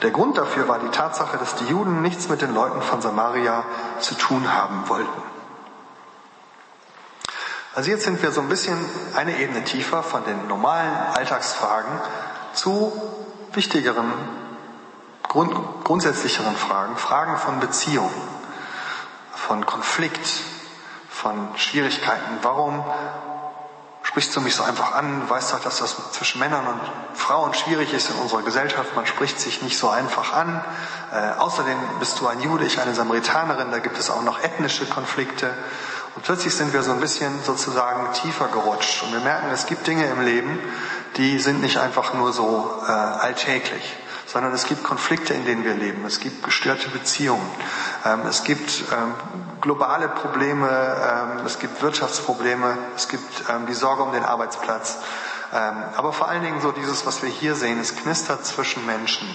Der 0.00 0.12
Grund 0.12 0.38
dafür 0.38 0.66
war 0.66 0.78
die 0.78 0.88
Tatsache, 0.88 1.36
dass 1.36 1.56
die 1.56 1.66
Juden 1.66 2.00
nichts 2.00 2.30
mit 2.30 2.40
den 2.40 2.54
Leuten 2.54 2.80
von 2.80 3.02
Samaria 3.02 3.64
zu 4.00 4.14
tun 4.14 4.50
haben 4.50 4.88
wollten. 4.88 5.35
Also 7.76 7.90
jetzt 7.90 8.04
sind 8.04 8.22
wir 8.22 8.32
so 8.32 8.40
ein 8.40 8.48
bisschen 8.48 8.78
eine 9.14 9.36
Ebene 9.38 9.62
tiefer 9.62 10.02
von 10.02 10.24
den 10.24 10.48
normalen 10.48 10.96
Alltagsfragen 11.12 12.00
zu 12.54 12.90
wichtigeren, 13.52 14.10
grund, 15.28 15.54
grundsätzlicheren 15.84 16.56
Fragen, 16.56 16.96
Fragen 16.96 17.36
von 17.36 17.60
Beziehung, 17.60 18.10
von 19.34 19.66
Konflikt, 19.66 20.26
von 21.10 21.50
Schwierigkeiten. 21.56 22.38
Warum 22.40 22.82
sprichst 24.02 24.34
du 24.34 24.40
mich 24.40 24.54
so 24.54 24.62
einfach 24.62 24.92
an? 24.92 25.28
Weißt 25.28 25.52
doch, 25.52 25.60
dass 25.60 25.80
das 25.80 25.96
zwischen 26.12 26.38
Männern 26.38 26.66
und 26.66 26.80
Frauen 27.12 27.52
schwierig 27.52 27.92
ist 27.92 28.08
in 28.08 28.16
unserer 28.16 28.40
Gesellschaft. 28.40 28.96
Man 28.96 29.04
spricht 29.04 29.38
sich 29.38 29.60
nicht 29.60 29.76
so 29.76 29.90
einfach 29.90 30.32
an. 30.32 30.64
Äh, 31.12 31.38
außerdem 31.38 31.76
bist 32.00 32.18
du 32.20 32.26
ein 32.26 32.40
Jude, 32.40 32.64
ich 32.64 32.80
eine 32.80 32.94
Samaritanerin. 32.94 33.70
Da 33.70 33.80
gibt 33.80 33.98
es 33.98 34.08
auch 34.08 34.22
noch 34.22 34.42
ethnische 34.42 34.86
Konflikte. 34.86 35.52
Und 36.16 36.22
plötzlich 36.24 36.54
sind 36.54 36.72
wir 36.72 36.82
so 36.82 36.92
ein 36.92 37.00
bisschen 37.00 37.42
sozusagen 37.44 38.10
tiefer 38.14 38.48
gerutscht 38.48 39.02
und 39.02 39.12
wir 39.12 39.20
merken, 39.20 39.48
es 39.52 39.66
gibt 39.66 39.86
Dinge 39.86 40.06
im 40.06 40.22
Leben, 40.24 40.58
die 41.18 41.38
sind 41.38 41.60
nicht 41.60 41.76
einfach 41.76 42.14
nur 42.14 42.32
so 42.32 42.72
äh, 42.88 42.90
alltäglich, 42.90 43.96
sondern 44.24 44.54
es 44.54 44.64
gibt 44.64 44.82
Konflikte, 44.82 45.34
in 45.34 45.44
denen 45.44 45.62
wir 45.62 45.74
leben. 45.74 46.06
Es 46.06 46.18
gibt 46.18 46.42
gestörte 46.42 46.88
Beziehungen. 46.88 47.46
Ähm, 48.06 48.20
es 48.26 48.44
gibt 48.44 48.84
ähm, 48.92 49.12
globale 49.60 50.08
Probleme. 50.08 50.68
Ähm, 50.68 51.44
es 51.44 51.58
gibt 51.58 51.82
Wirtschaftsprobleme. 51.82 52.78
Es 52.96 53.08
gibt 53.08 53.44
ähm, 53.50 53.66
die 53.66 53.74
Sorge 53.74 54.02
um 54.02 54.12
den 54.12 54.24
Arbeitsplatz. 54.24 54.96
Ähm, 55.52 55.74
aber 55.96 56.14
vor 56.14 56.28
allen 56.28 56.42
Dingen 56.42 56.62
so 56.62 56.72
dieses, 56.72 57.04
was 57.04 57.22
wir 57.22 57.28
hier 57.28 57.54
sehen, 57.54 57.78
es 57.78 57.94
knistert 57.94 58.44
zwischen 58.44 58.84
Menschen. 58.86 59.28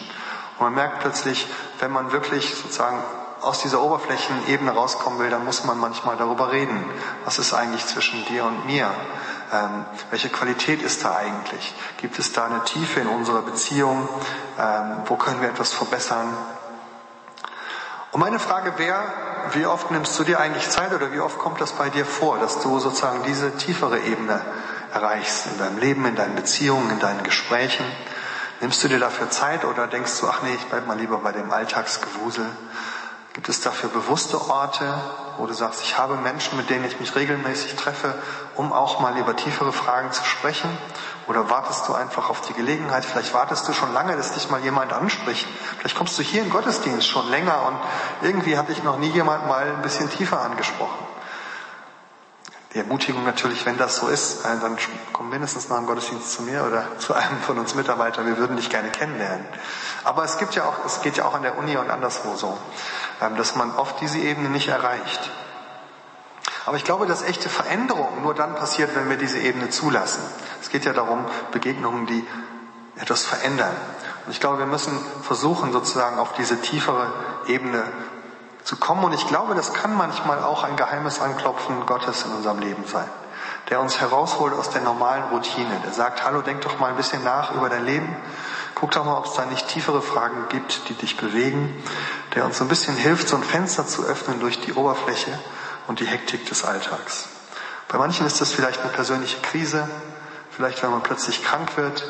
Und 0.57 0.65
man 0.65 0.73
merkt 0.73 1.01
plötzlich, 1.01 1.47
wenn 1.79 1.91
man 1.91 2.11
wirklich 2.11 2.55
sozusagen 2.55 3.03
aus 3.41 3.59
dieser 3.59 3.81
Oberflächenebene 3.81 4.71
rauskommen 4.71 5.19
will, 5.19 5.29
dann 5.29 5.43
muss 5.43 5.63
man 5.63 5.79
manchmal 5.79 6.17
darüber 6.17 6.51
reden. 6.51 6.83
Was 7.25 7.39
ist 7.39 7.53
eigentlich 7.53 7.85
zwischen 7.85 8.23
dir 8.25 8.45
und 8.45 8.65
mir? 8.65 8.91
Ähm, 9.51 9.85
welche 10.11 10.29
Qualität 10.29 10.81
ist 10.81 11.03
da 11.03 11.15
eigentlich? 11.15 11.73
Gibt 11.97 12.19
es 12.19 12.33
da 12.33 12.45
eine 12.45 12.63
Tiefe 12.63 12.99
in 12.99 13.07
unserer 13.07 13.41
Beziehung? 13.41 14.07
Ähm, 14.59 14.97
wo 15.05 15.15
können 15.15 15.41
wir 15.41 15.49
etwas 15.49 15.73
verbessern? 15.73 16.35
Und 18.11 18.19
meine 18.19 18.39
Frage 18.39 18.77
wäre, 18.77 19.03
wie 19.53 19.65
oft 19.65 19.89
nimmst 19.89 20.19
du 20.19 20.23
dir 20.23 20.39
eigentlich 20.39 20.69
Zeit 20.69 20.93
oder 20.93 21.11
wie 21.13 21.19
oft 21.19 21.39
kommt 21.39 21.61
das 21.61 21.71
bei 21.71 21.89
dir 21.89 22.05
vor, 22.05 22.37
dass 22.39 22.59
du 22.59 22.79
sozusagen 22.79 23.23
diese 23.23 23.55
tiefere 23.57 23.99
Ebene 23.99 24.41
erreichst 24.93 25.47
in 25.47 25.57
deinem 25.57 25.77
Leben, 25.77 26.05
in 26.05 26.15
deinen 26.15 26.35
Beziehungen, 26.35 26.89
in 26.89 26.99
deinen 26.99 27.23
Gesprächen? 27.23 27.85
Nimmst 28.59 28.83
du 28.83 28.89
dir 28.89 28.99
dafür 28.99 29.29
Zeit 29.29 29.65
oder 29.65 29.87
denkst 29.87 30.19
du, 30.19 30.27
ach 30.27 30.43
nee, 30.43 30.53
ich 30.53 30.65
bleib 30.67 30.85
mal 30.87 30.97
lieber 30.97 31.17
bei 31.17 31.31
dem 31.31 31.51
Alltagsgewusel? 31.51 32.45
Gibt 33.33 33.47
es 33.47 33.61
dafür 33.61 33.89
bewusste 33.89 34.41
Orte, 34.41 34.93
wo 35.37 35.45
du 35.45 35.53
sagst, 35.53 35.81
ich 35.83 35.97
habe 35.97 36.17
Menschen, 36.17 36.57
mit 36.57 36.69
denen 36.69 36.83
ich 36.83 36.99
mich 36.99 37.15
regelmäßig 37.15 37.75
treffe, 37.77 38.13
um 38.55 38.73
auch 38.73 38.99
mal 38.99 39.17
über 39.17 39.35
tiefere 39.37 39.71
Fragen 39.71 40.11
zu 40.11 40.25
sprechen? 40.25 40.69
Oder 41.27 41.49
wartest 41.49 41.87
du 41.87 41.93
einfach 41.93 42.29
auf 42.29 42.41
die 42.41 42.53
Gelegenheit? 42.53 43.05
Vielleicht 43.05 43.33
wartest 43.33 43.65
du 43.69 43.73
schon 43.73 43.93
lange, 43.93 44.17
dass 44.17 44.33
dich 44.33 44.49
mal 44.49 44.59
jemand 44.59 44.91
anspricht. 44.91 45.47
Vielleicht 45.77 45.95
kommst 45.95 46.19
du 46.19 46.23
hier 46.23 46.41
im 46.41 46.49
Gottesdienst 46.49 47.07
schon 47.07 47.29
länger 47.29 47.65
und 47.67 47.77
irgendwie 48.21 48.57
hat 48.57 48.67
dich 48.67 48.83
noch 48.83 48.97
nie 48.97 49.09
jemand 49.09 49.47
mal 49.47 49.65
ein 49.65 49.81
bisschen 49.81 50.09
tiefer 50.09 50.41
angesprochen. 50.41 51.10
Die 52.73 52.77
Ermutigung 52.77 53.25
natürlich, 53.25 53.65
wenn 53.65 53.77
das 53.77 53.97
so 53.97 54.07
ist, 54.07 54.45
dann 54.45 54.77
komm 55.11 55.29
mindestens 55.29 55.67
nach 55.67 55.77
dem 55.77 55.87
Gottesdienst 55.87 56.31
zu 56.31 56.43
mir 56.43 56.63
oder 56.63 56.85
zu 56.99 57.13
einem 57.13 57.39
von 57.41 57.59
uns 57.59 57.75
Mitarbeitern. 57.75 58.25
Wir 58.25 58.37
würden 58.37 58.55
dich 58.55 58.69
gerne 58.69 58.89
kennenlernen. 58.89 59.45
Aber 60.05 60.23
es 60.23 60.37
gibt 60.37 60.55
ja 60.55 60.63
auch, 60.63 60.85
es 60.85 61.01
geht 61.01 61.17
ja 61.17 61.25
auch 61.25 61.33
an 61.33 61.43
der 61.43 61.57
Uni 61.57 61.75
und 61.75 61.89
anderswo 61.89 62.35
so, 62.35 62.57
ähm, 63.21 63.35
dass 63.35 63.55
man 63.55 63.75
oft 63.75 63.99
diese 63.99 64.19
Ebene 64.19 64.49
nicht 64.49 64.69
erreicht. 64.69 65.31
Aber 66.65 66.77
ich 66.77 66.83
glaube, 66.83 67.07
dass 67.07 67.23
echte 67.23 67.49
Veränderung 67.49 68.21
nur 68.21 68.33
dann 68.33 68.55
passiert, 68.55 68.95
wenn 68.95 69.09
wir 69.09 69.17
diese 69.17 69.39
Ebene 69.39 69.69
zulassen. 69.69 70.21
Es 70.61 70.69
geht 70.69 70.85
ja 70.85 70.93
darum, 70.93 71.25
Begegnungen, 71.51 72.05
die 72.05 72.25
etwas 72.95 73.23
verändern. 73.23 73.75
Und 74.25 74.31
ich 74.31 74.39
glaube, 74.39 74.59
wir 74.59 74.65
müssen 74.65 74.97
versuchen, 75.23 75.73
sozusagen 75.73 76.19
auf 76.19 76.33
diese 76.33 76.61
tiefere 76.61 77.11
Ebene 77.47 77.83
zu 78.63 78.75
kommen. 78.77 79.03
Und 79.03 79.13
ich 79.13 79.27
glaube, 79.27 79.55
das 79.55 79.73
kann 79.73 79.95
manchmal 79.95 80.43
auch 80.43 80.63
ein 80.63 80.75
geheimes 80.75 81.19
Anklopfen 81.19 81.85
Gottes 81.85 82.23
in 82.23 82.31
unserem 82.31 82.59
Leben 82.59 82.85
sein, 82.85 83.09
der 83.69 83.81
uns 83.81 83.99
herausholt 83.99 84.53
aus 84.53 84.69
der 84.69 84.81
normalen 84.81 85.23
Routine. 85.25 85.81
Der 85.83 85.93
sagt, 85.93 86.23
hallo, 86.23 86.41
denk 86.41 86.61
doch 86.61 86.79
mal 86.79 86.91
ein 86.91 86.97
bisschen 86.97 87.23
nach 87.23 87.53
über 87.53 87.69
dein 87.69 87.85
Leben. 87.85 88.15
Guck 88.75 88.91
doch 88.91 89.05
mal, 89.05 89.17
ob 89.17 89.25
es 89.25 89.33
da 89.33 89.45
nicht 89.45 89.67
tiefere 89.67 90.01
Fragen 90.01 90.47
gibt, 90.49 90.89
die 90.89 90.93
dich 90.93 91.17
bewegen, 91.17 91.83
der 92.35 92.45
uns 92.45 92.57
so 92.57 92.65
ein 92.65 92.67
bisschen 92.67 92.95
hilft, 92.95 93.27
so 93.27 93.35
ein 93.35 93.43
Fenster 93.43 93.85
zu 93.85 94.03
öffnen 94.03 94.39
durch 94.39 94.59
die 94.61 94.73
Oberfläche 94.73 95.37
und 95.87 95.99
die 95.99 96.07
Hektik 96.07 96.47
des 96.47 96.63
Alltags. 96.63 97.27
Bei 97.87 97.97
manchen 97.97 98.25
ist 98.25 98.39
das 98.39 98.53
vielleicht 98.53 98.81
eine 98.81 98.89
persönliche 98.89 99.39
Krise, 99.41 99.87
vielleicht 100.49 100.81
wenn 100.81 100.91
man 100.91 101.03
plötzlich 101.03 101.43
krank 101.43 101.75
wird, 101.75 102.05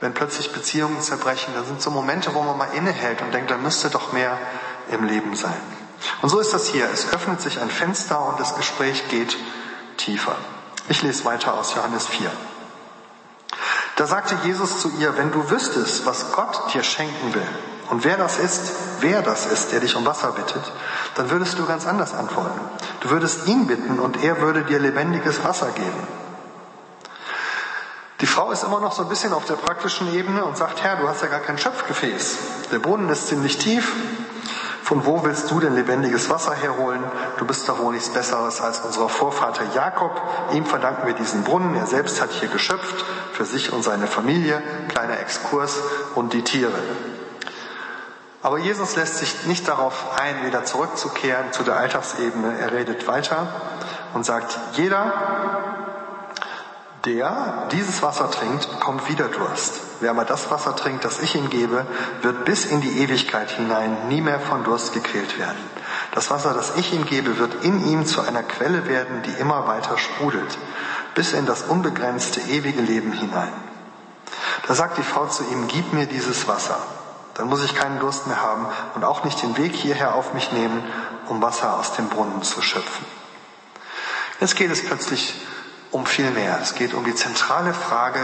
wenn 0.00 0.14
plötzlich 0.14 0.52
Beziehungen 0.52 1.00
zerbrechen. 1.00 1.52
Da 1.54 1.64
sind 1.64 1.82
so 1.82 1.90
Momente, 1.90 2.34
wo 2.34 2.42
man 2.42 2.56
mal 2.56 2.68
innehält 2.74 3.20
und 3.20 3.34
denkt, 3.34 3.50
da 3.50 3.56
müsste 3.56 3.90
doch 3.90 4.12
mehr 4.12 4.38
im 4.90 5.04
Leben 5.04 5.34
sein. 5.34 5.60
Und 6.22 6.28
so 6.28 6.38
ist 6.38 6.52
das 6.52 6.68
hier. 6.68 6.88
Es 6.92 7.12
öffnet 7.12 7.40
sich 7.40 7.60
ein 7.60 7.70
Fenster 7.70 8.20
und 8.26 8.40
das 8.40 8.56
Gespräch 8.56 9.08
geht 9.08 9.36
tiefer. 9.96 10.36
Ich 10.88 11.02
lese 11.02 11.24
weiter 11.24 11.54
aus 11.54 11.74
Johannes 11.74 12.06
4. 12.06 12.30
Da 13.96 14.06
sagte 14.06 14.36
Jesus 14.44 14.80
zu 14.80 14.90
ihr, 14.98 15.16
wenn 15.16 15.30
du 15.30 15.50
wüsstest, 15.50 16.04
was 16.04 16.32
Gott 16.32 16.74
dir 16.74 16.82
schenken 16.82 17.32
will 17.32 17.46
und 17.90 18.04
wer 18.04 18.16
das 18.16 18.38
ist, 18.38 18.72
wer 19.00 19.22
das 19.22 19.46
ist, 19.46 19.72
der 19.72 19.80
dich 19.80 19.94
um 19.94 20.04
Wasser 20.04 20.32
bittet, 20.32 20.72
dann 21.14 21.30
würdest 21.30 21.58
du 21.58 21.64
ganz 21.64 21.86
anders 21.86 22.12
antworten. 22.12 22.60
Du 23.00 23.10
würdest 23.10 23.46
ihn 23.46 23.66
bitten 23.66 24.00
und 24.00 24.22
er 24.24 24.40
würde 24.40 24.62
dir 24.62 24.80
lebendiges 24.80 25.44
Wasser 25.44 25.70
geben. 25.70 26.08
Die 28.20 28.26
Frau 28.26 28.50
ist 28.50 28.64
immer 28.64 28.80
noch 28.80 28.92
so 28.92 29.02
ein 29.02 29.08
bisschen 29.08 29.32
auf 29.32 29.44
der 29.44 29.54
praktischen 29.54 30.12
Ebene 30.14 30.44
und 30.44 30.56
sagt, 30.56 30.82
Herr, 30.82 30.96
du 30.96 31.08
hast 31.08 31.22
ja 31.22 31.28
gar 31.28 31.40
kein 31.40 31.58
Schöpfgefäß. 31.58 32.38
Der 32.72 32.78
Boden 32.78 33.08
ist 33.10 33.28
ziemlich 33.28 33.58
tief, 33.58 33.92
von 34.84 35.06
wo 35.06 35.24
willst 35.24 35.50
du 35.50 35.60
denn 35.60 35.74
lebendiges 35.74 36.28
Wasser 36.28 36.52
herholen? 36.52 37.02
Du 37.38 37.46
bist 37.46 37.66
doch 37.66 37.78
wohl 37.78 37.94
nichts 37.94 38.10
Besseres 38.10 38.60
als 38.60 38.80
unser 38.80 39.08
Vorvater 39.08 39.64
Jakob. 39.74 40.20
Ihm 40.52 40.66
verdanken 40.66 41.06
wir 41.06 41.14
diesen 41.14 41.42
Brunnen. 41.42 41.74
Er 41.74 41.86
selbst 41.86 42.20
hat 42.20 42.30
hier 42.32 42.50
geschöpft, 42.50 43.02
für 43.32 43.46
sich 43.46 43.72
und 43.72 43.82
seine 43.82 44.06
Familie. 44.06 44.62
Kleiner 44.88 45.18
Exkurs 45.20 45.80
und 46.14 46.34
die 46.34 46.42
Tiere. 46.42 46.78
Aber 48.42 48.58
Jesus 48.58 48.94
lässt 48.94 49.16
sich 49.16 49.46
nicht 49.46 49.66
darauf 49.68 50.20
ein, 50.20 50.44
wieder 50.44 50.66
zurückzukehren 50.66 51.50
zu 51.50 51.62
der 51.62 51.76
Alltagsebene. 51.76 52.58
Er 52.58 52.72
redet 52.72 53.08
weiter 53.08 53.46
und 54.12 54.26
sagt, 54.26 54.58
jeder, 54.74 55.14
der 57.06 57.68
dieses 57.72 58.02
Wasser 58.02 58.30
trinkt, 58.30 58.70
bekommt 58.70 59.08
wieder 59.08 59.28
Durst. 59.28 59.80
Wer 60.04 60.10
aber 60.10 60.26
das 60.26 60.50
Wasser 60.50 60.76
trinkt, 60.76 61.02
das 61.06 61.20
ich 61.20 61.34
ihm 61.34 61.48
gebe, 61.48 61.86
wird 62.20 62.44
bis 62.44 62.66
in 62.66 62.82
die 62.82 62.98
Ewigkeit 62.98 63.50
hinein 63.50 64.08
nie 64.08 64.20
mehr 64.20 64.38
von 64.38 64.62
Durst 64.62 64.92
gequält 64.92 65.38
werden. 65.38 65.56
Das 66.12 66.30
Wasser, 66.30 66.52
das 66.52 66.76
ich 66.76 66.92
ihm 66.92 67.06
gebe, 67.06 67.38
wird 67.38 67.64
in 67.64 67.82
ihm 67.86 68.04
zu 68.04 68.20
einer 68.20 68.42
Quelle 68.42 68.86
werden, 68.86 69.22
die 69.22 69.40
immer 69.40 69.66
weiter 69.66 69.96
sprudelt, 69.96 70.58
bis 71.14 71.32
in 71.32 71.46
das 71.46 71.62
unbegrenzte 71.62 72.40
ewige 72.40 72.82
Leben 72.82 73.12
hinein. 73.12 73.54
Da 74.68 74.74
sagt 74.74 74.98
die 74.98 75.02
Frau 75.02 75.24
zu 75.24 75.42
ihm, 75.44 75.68
gib 75.68 75.94
mir 75.94 76.04
dieses 76.04 76.46
Wasser. 76.46 76.76
Dann 77.32 77.48
muss 77.48 77.64
ich 77.64 77.74
keinen 77.74 77.98
Durst 77.98 78.26
mehr 78.26 78.42
haben 78.42 78.66
und 78.96 79.04
auch 79.04 79.24
nicht 79.24 79.40
den 79.40 79.56
Weg 79.56 79.74
hierher 79.74 80.16
auf 80.16 80.34
mich 80.34 80.52
nehmen, 80.52 80.84
um 81.28 81.40
Wasser 81.40 81.78
aus 81.78 81.94
dem 81.94 82.10
Brunnen 82.10 82.42
zu 82.42 82.60
schöpfen. 82.60 83.06
Jetzt 84.38 84.56
geht 84.56 84.70
es 84.70 84.84
plötzlich 84.84 85.34
um 85.94 86.06
viel 86.06 86.30
mehr. 86.30 86.58
Es 86.60 86.74
geht 86.74 86.92
um 86.92 87.04
die 87.04 87.14
zentrale 87.14 87.72
Frage, 87.72 88.20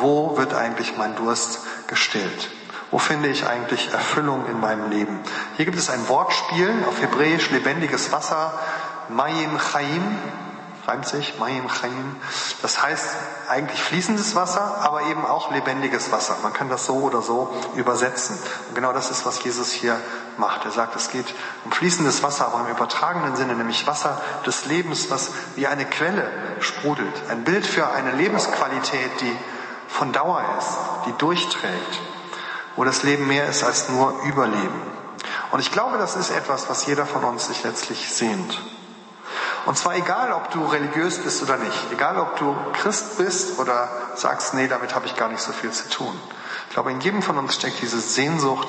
wo 0.00 0.36
wird 0.36 0.52
eigentlich 0.52 0.96
mein 0.96 1.14
Durst 1.14 1.60
gestillt? 1.86 2.50
Wo 2.90 2.98
finde 2.98 3.28
ich 3.28 3.46
eigentlich 3.46 3.92
Erfüllung 3.92 4.46
in 4.46 4.60
meinem 4.60 4.90
Leben? 4.90 5.20
Hier 5.56 5.64
gibt 5.64 5.78
es 5.78 5.90
ein 5.90 6.08
Wortspiel 6.08 6.72
auf 6.88 7.00
Hebräisch 7.00 7.50
lebendiges 7.50 8.12
Wasser, 8.12 8.58
Mayim 9.08 9.58
Chaim, 9.58 10.18
reimt 10.86 11.06
sich, 11.06 11.38
Mayim 11.38 11.68
Chaim. 11.68 12.16
Das 12.62 12.82
heißt 12.82 13.06
eigentlich 13.48 13.82
fließendes 13.82 14.34
Wasser, 14.34 14.78
aber 14.82 15.02
eben 15.02 15.24
auch 15.24 15.50
lebendiges 15.50 16.12
Wasser. 16.12 16.36
Man 16.42 16.52
kann 16.52 16.68
das 16.68 16.86
so 16.86 16.94
oder 16.94 17.22
so 17.22 17.52
übersetzen. 17.76 18.38
Und 18.68 18.74
genau 18.74 18.92
das 18.92 19.10
ist, 19.10 19.26
was 19.26 19.42
Jesus 19.42 19.70
hier 19.70 19.96
macht. 20.38 20.64
Er 20.64 20.70
sagt, 20.70 20.96
es 20.96 21.10
geht 21.10 21.26
um 21.64 21.72
fließendes 21.72 22.22
Wasser, 22.22 22.46
aber 22.46 22.60
im 22.60 22.68
übertragenen 22.68 23.36
Sinne, 23.36 23.54
nämlich 23.54 23.86
Wasser 23.86 24.20
des 24.46 24.66
Lebens, 24.66 25.10
was 25.10 25.30
wie 25.56 25.66
eine 25.66 25.84
Quelle 25.84 26.30
sprudelt. 26.60 27.14
Ein 27.28 27.44
Bild 27.44 27.66
für 27.66 27.88
eine 27.88 28.12
Lebensqualität, 28.12 29.20
die 29.20 29.36
von 29.88 30.12
Dauer 30.12 30.42
ist, 30.58 30.76
die 31.06 31.12
durchträgt, 31.18 32.00
wo 32.76 32.84
das 32.84 33.02
Leben 33.02 33.26
mehr 33.26 33.48
ist 33.48 33.62
als 33.62 33.88
nur 33.88 34.22
Überleben. 34.24 34.82
Und 35.52 35.60
ich 35.60 35.70
glaube, 35.70 35.98
das 35.98 36.16
ist 36.16 36.30
etwas, 36.30 36.68
was 36.68 36.86
jeder 36.86 37.06
von 37.06 37.22
uns 37.22 37.46
sich 37.46 37.62
letztlich 37.62 38.12
sehnt. 38.12 38.60
Und 39.66 39.78
zwar 39.78 39.96
egal, 39.96 40.32
ob 40.32 40.50
du 40.50 40.64
religiös 40.66 41.18
bist 41.18 41.42
oder 41.42 41.56
nicht, 41.56 41.92
egal, 41.92 42.18
ob 42.18 42.36
du 42.38 42.54
Christ 42.74 43.16
bist 43.18 43.58
oder 43.58 43.88
sagst, 44.14 44.54
nee, 44.54 44.68
damit 44.68 44.94
habe 44.94 45.06
ich 45.06 45.16
gar 45.16 45.28
nicht 45.28 45.40
so 45.40 45.52
viel 45.52 45.70
zu 45.70 45.88
tun. 45.88 46.14
Ich 46.68 46.74
glaube, 46.74 46.90
in 46.90 47.00
jedem 47.00 47.22
von 47.22 47.38
uns 47.38 47.54
steckt 47.54 47.80
diese 47.80 48.00
Sehnsucht, 48.00 48.68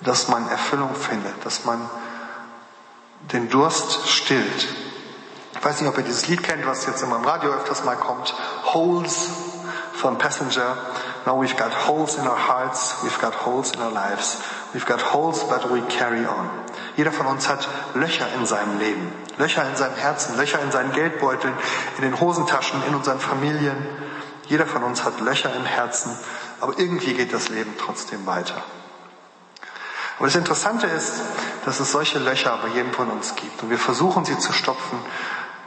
dass 0.00 0.28
man 0.28 0.48
Erfüllung 0.48 0.94
findet, 0.94 1.44
dass 1.44 1.64
man 1.64 1.88
den 3.32 3.48
Durst 3.48 4.08
stillt. 4.08 4.68
Ich 5.54 5.64
weiß 5.64 5.80
nicht, 5.80 5.88
ob 5.88 5.96
ihr 5.96 6.04
dieses 6.04 6.28
Lied 6.28 6.42
kennt, 6.42 6.66
was 6.66 6.86
jetzt 6.86 7.02
in 7.02 7.08
meinem 7.08 7.24
Radio 7.24 7.50
öfters 7.50 7.84
mal 7.84 7.96
kommt. 7.96 8.34
Holes 8.74 9.30
von 9.94 10.18
Passenger. 10.18 10.76
Now 11.24 11.42
we've 11.42 11.56
got 11.56 11.72
holes 11.88 12.16
in 12.16 12.26
our 12.26 12.36
hearts, 12.36 12.96
we've 13.02 13.18
got 13.18 13.34
holes 13.46 13.72
in 13.72 13.80
our 13.80 13.90
lives, 13.90 14.38
we've 14.74 14.84
got 14.84 15.00
holes 15.00 15.42
but 15.48 15.70
we 15.70 15.80
carry 15.88 16.26
on. 16.26 16.50
Jeder 16.96 17.12
von 17.12 17.26
uns 17.26 17.48
hat 17.48 17.66
Löcher 17.94 18.26
in 18.34 18.44
seinem 18.44 18.78
Leben, 18.78 19.10
Löcher 19.38 19.68
in 19.68 19.76
seinem 19.76 19.96
Herzen, 19.96 20.36
Löcher 20.36 20.60
in 20.62 20.70
seinen 20.70 20.92
Geldbeuteln, 20.92 21.54
in 21.96 22.02
den 22.02 22.20
Hosentaschen, 22.20 22.82
in 22.86 22.94
unseren 22.94 23.18
Familien. 23.20 23.76
Jeder 24.46 24.66
von 24.66 24.82
uns 24.82 25.04
hat 25.04 25.20
Löcher 25.20 25.54
im 25.54 25.64
Herzen, 25.64 26.16
aber 26.60 26.78
irgendwie 26.78 27.14
geht 27.14 27.32
das 27.32 27.48
Leben 27.48 27.74
trotzdem 27.78 28.26
weiter. 28.26 28.62
Aber 30.18 30.26
das 30.26 30.36
Interessante 30.36 30.86
ist, 30.86 31.12
dass 31.64 31.80
es 31.80 31.90
solche 31.90 32.18
Löcher 32.18 32.58
bei 32.62 32.68
jedem 32.68 32.92
von 32.92 33.08
uns 33.10 33.34
gibt 33.34 33.62
und 33.62 33.70
wir 33.70 33.78
versuchen 33.78 34.24
sie 34.24 34.38
zu 34.38 34.52
stopfen. 34.52 34.98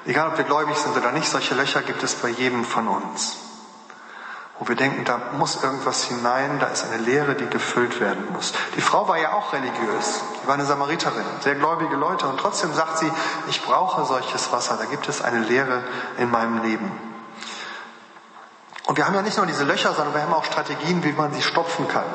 Egal 0.05 0.29
ob 0.29 0.37
wir 0.37 0.45
gläubig 0.45 0.77
sind 0.77 0.95
oder 0.95 1.11
nicht, 1.11 1.27
solche 1.27 1.55
Löcher 1.55 1.81
gibt 1.81 2.01
es 2.03 2.15
bei 2.15 2.29
jedem 2.29 2.63
von 2.63 2.87
uns 2.87 3.46
wo 4.59 4.67
wir 4.67 4.75
denken, 4.75 5.05
da 5.05 5.19
muss 5.37 5.61
irgendwas 5.63 6.05
hinein, 6.05 6.59
da 6.59 6.67
ist 6.67 6.85
eine 6.85 6.97
Lehre, 6.97 7.35
die 7.35 7.47
gefüllt 7.47 7.99
werden 7.99 8.27
muss. 8.33 8.53
Die 8.75 8.81
Frau 8.81 9.07
war 9.07 9.19
ja 9.19 9.33
auch 9.33 9.53
religiös, 9.53 10.21
die 10.41 10.47
war 10.47 10.55
eine 10.55 10.65
Samariterin, 10.65 11.25
sehr 11.41 11.55
gläubige 11.55 11.95
Leute 11.95 12.27
und 12.27 12.39
trotzdem 12.39 12.73
sagt 12.73 12.97
sie, 12.99 13.11
ich 13.49 13.63
brauche 13.63 14.05
solches 14.05 14.51
Wasser, 14.51 14.77
da 14.77 14.85
gibt 14.85 15.07
es 15.09 15.21
eine 15.21 15.39
Lehre 15.39 15.83
in 16.17 16.31
meinem 16.31 16.63
Leben. 16.63 17.06
Und 18.87 18.97
wir 18.97 19.05
haben 19.05 19.15
ja 19.15 19.21
nicht 19.21 19.35
nur 19.35 19.45
diese 19.45 19.65
Löcher, 19.65 19.93
sondern 19.93 20.13
wir 20.13 20.21
haben 20.21 20.33
auch 20.33 20.45
Strategien, 20.45 21.03
wie 21.03 21.11
man 21.11 21.33
sie 21.33 21.41
stopfen 21.41 21.89
kann. 21.89 22.05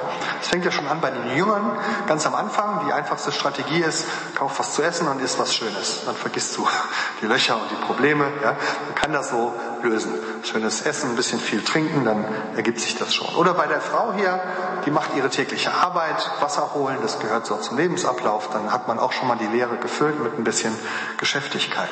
Es 0.41 0.49
fängt 0.49 0.65
ja 0.65 0.71
schon 0.71 0.89
an 0.89 1.03
bei 1.03 1.11
den 1.11 1.37
Jüngern, 1.37 1.71
ganz 2.07 2.27
am 2.27 2.35
Anfang. 2.35 2.87
Die 2.87 2.93
einfachste 2.95 3.31
Strategie 3.31 3.83
ist, 3.83 4.07
kauf 4.35 4.59
was 4.59 4.73
zu 4.73 4.83
essen 4.83 5.07
und 5.07 5.21
isst 5.21 5.39
was 5.39 5.55
Schönes. 5.55 6.01
Dann 6.07 6.17
vergisst 6.17 6.57
du 6.57 6.67
die 7.21 7.27
Löcher 7.27 7.57
und 7.57 7.71
die 7.71 7.75
Probleme. 7.75 8.25
Ja? 8.43 8.57
Man 8.87 8.95
kann 8.95 9.13
das 9.13 9.29
so 9.29 9.53
lösen. 9.83 10.15
Schönes 10.45 10.81
Essen, 10.81 11.11
ein 11.11 11.17
bisschen 11.17 11.41
viel 11.41 11.63
trinken, 11.63 12.07
dann 12.07 12.25
ergibt 12.57 12.81
sich 12.81 12.97
das 12.97 13.15
schon. 13.15 13.35
Oder 13.35 13.53
bei 13.53 13.67
der 13.67 13.83
Frau 13.83 14.15
hier, 14.15 14.41
die 14.87 14.91
macht 14.91 15.15
ihre 15.15 15.29
tägliche 15.29 15.75
Arbeit, 15.75 16.31
Wasser 16.41 16.73
holen, 16.73 16.97
das 17.03 17.19
gehört 17.19 17.45
so 17.45 17.57
zum 17.57 17.77
Lebensablauf. 17.77 18.49
Dann 18.51 18.73
hat 18.73 18.89
man 18.89 18.99
auch 18.99 19.13
schon 19.13 19.29
mal 19.29 19.37
die 19.37 19.47
Leere 19.47 19.77
gefüllt 19.77 20.19
mit 20.23 20.39
ein 20.39 20.45
bisschen 20.45 20.75
Geschäftigkeit. 21.19 21.91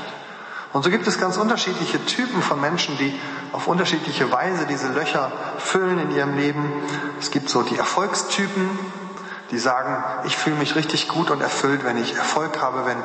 Und 0.72 0.84
so 0.84 0.90
gibt 0.90 1.06
es 1.06 1.18
ganz 1.18 1.36
unterschiedliche 1.36 2.04
Typen 2.06 2.42
von 2.42 2.60
Menschen, 2.60 2.96
die 2.98 3.18
auf 3.52 3.66
unterschiedliche 3.66 4.30
Weise 4.30 4.66
diese 4.66 4.88
Löcher 4.88 5.32
füllen 5.58 5.98
in 5.98 6.10
ihrem 6.12 6.36
Leben. 6.36 6.72
Es 7.18 7.32
gibt 7.32 7.48
so 7.48 7.62
die 7.62 7.76
Erfolgstypen, 7.76 8.78
die 9.50 9.58
sagen, 9.58 10.04
ich 10.24 10.36
fühle 10.36 10.56
mich 10.56 10.76
richtig 10.76 11.08
gut 11.08 11.30
und 11.30 11.40
erfüllt, 11.40 11.84
wenn 11.84 11.96
ich 11.96 12.14
Erfolg 12.14 12.60
habe, 12.62 12.86
wenn, 12.86 12.98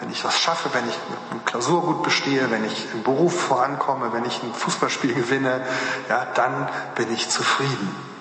wenn 0.00 0.10
ich 0.10 0.24
was 0.24 0.38
schaffe, 0.38 0.70
wenn 0.72 0.88
ich 0.88 0.98
eine 1.30 1.40
Klausur 1.44 1.82
gut 1.82 2.02
bestehe, 2.02 2.50
wenn 2.50 2.64
ich 2.64 2.86
im 2.94 3.02
Beruf 3.02 3.38
vorankomme, 3.38 4.14
wenn 4.14 4.24
ich 4.24 4.42
ein 4.42 4.54
Fußballspiel 4.54 5.12
gewinne, 5.22 5.60
ja, 6.08 6.26
dann 6.34 6.70
bin 6.94 7.12
ich 7.12 7.28
zufrieden. 7.28 8.11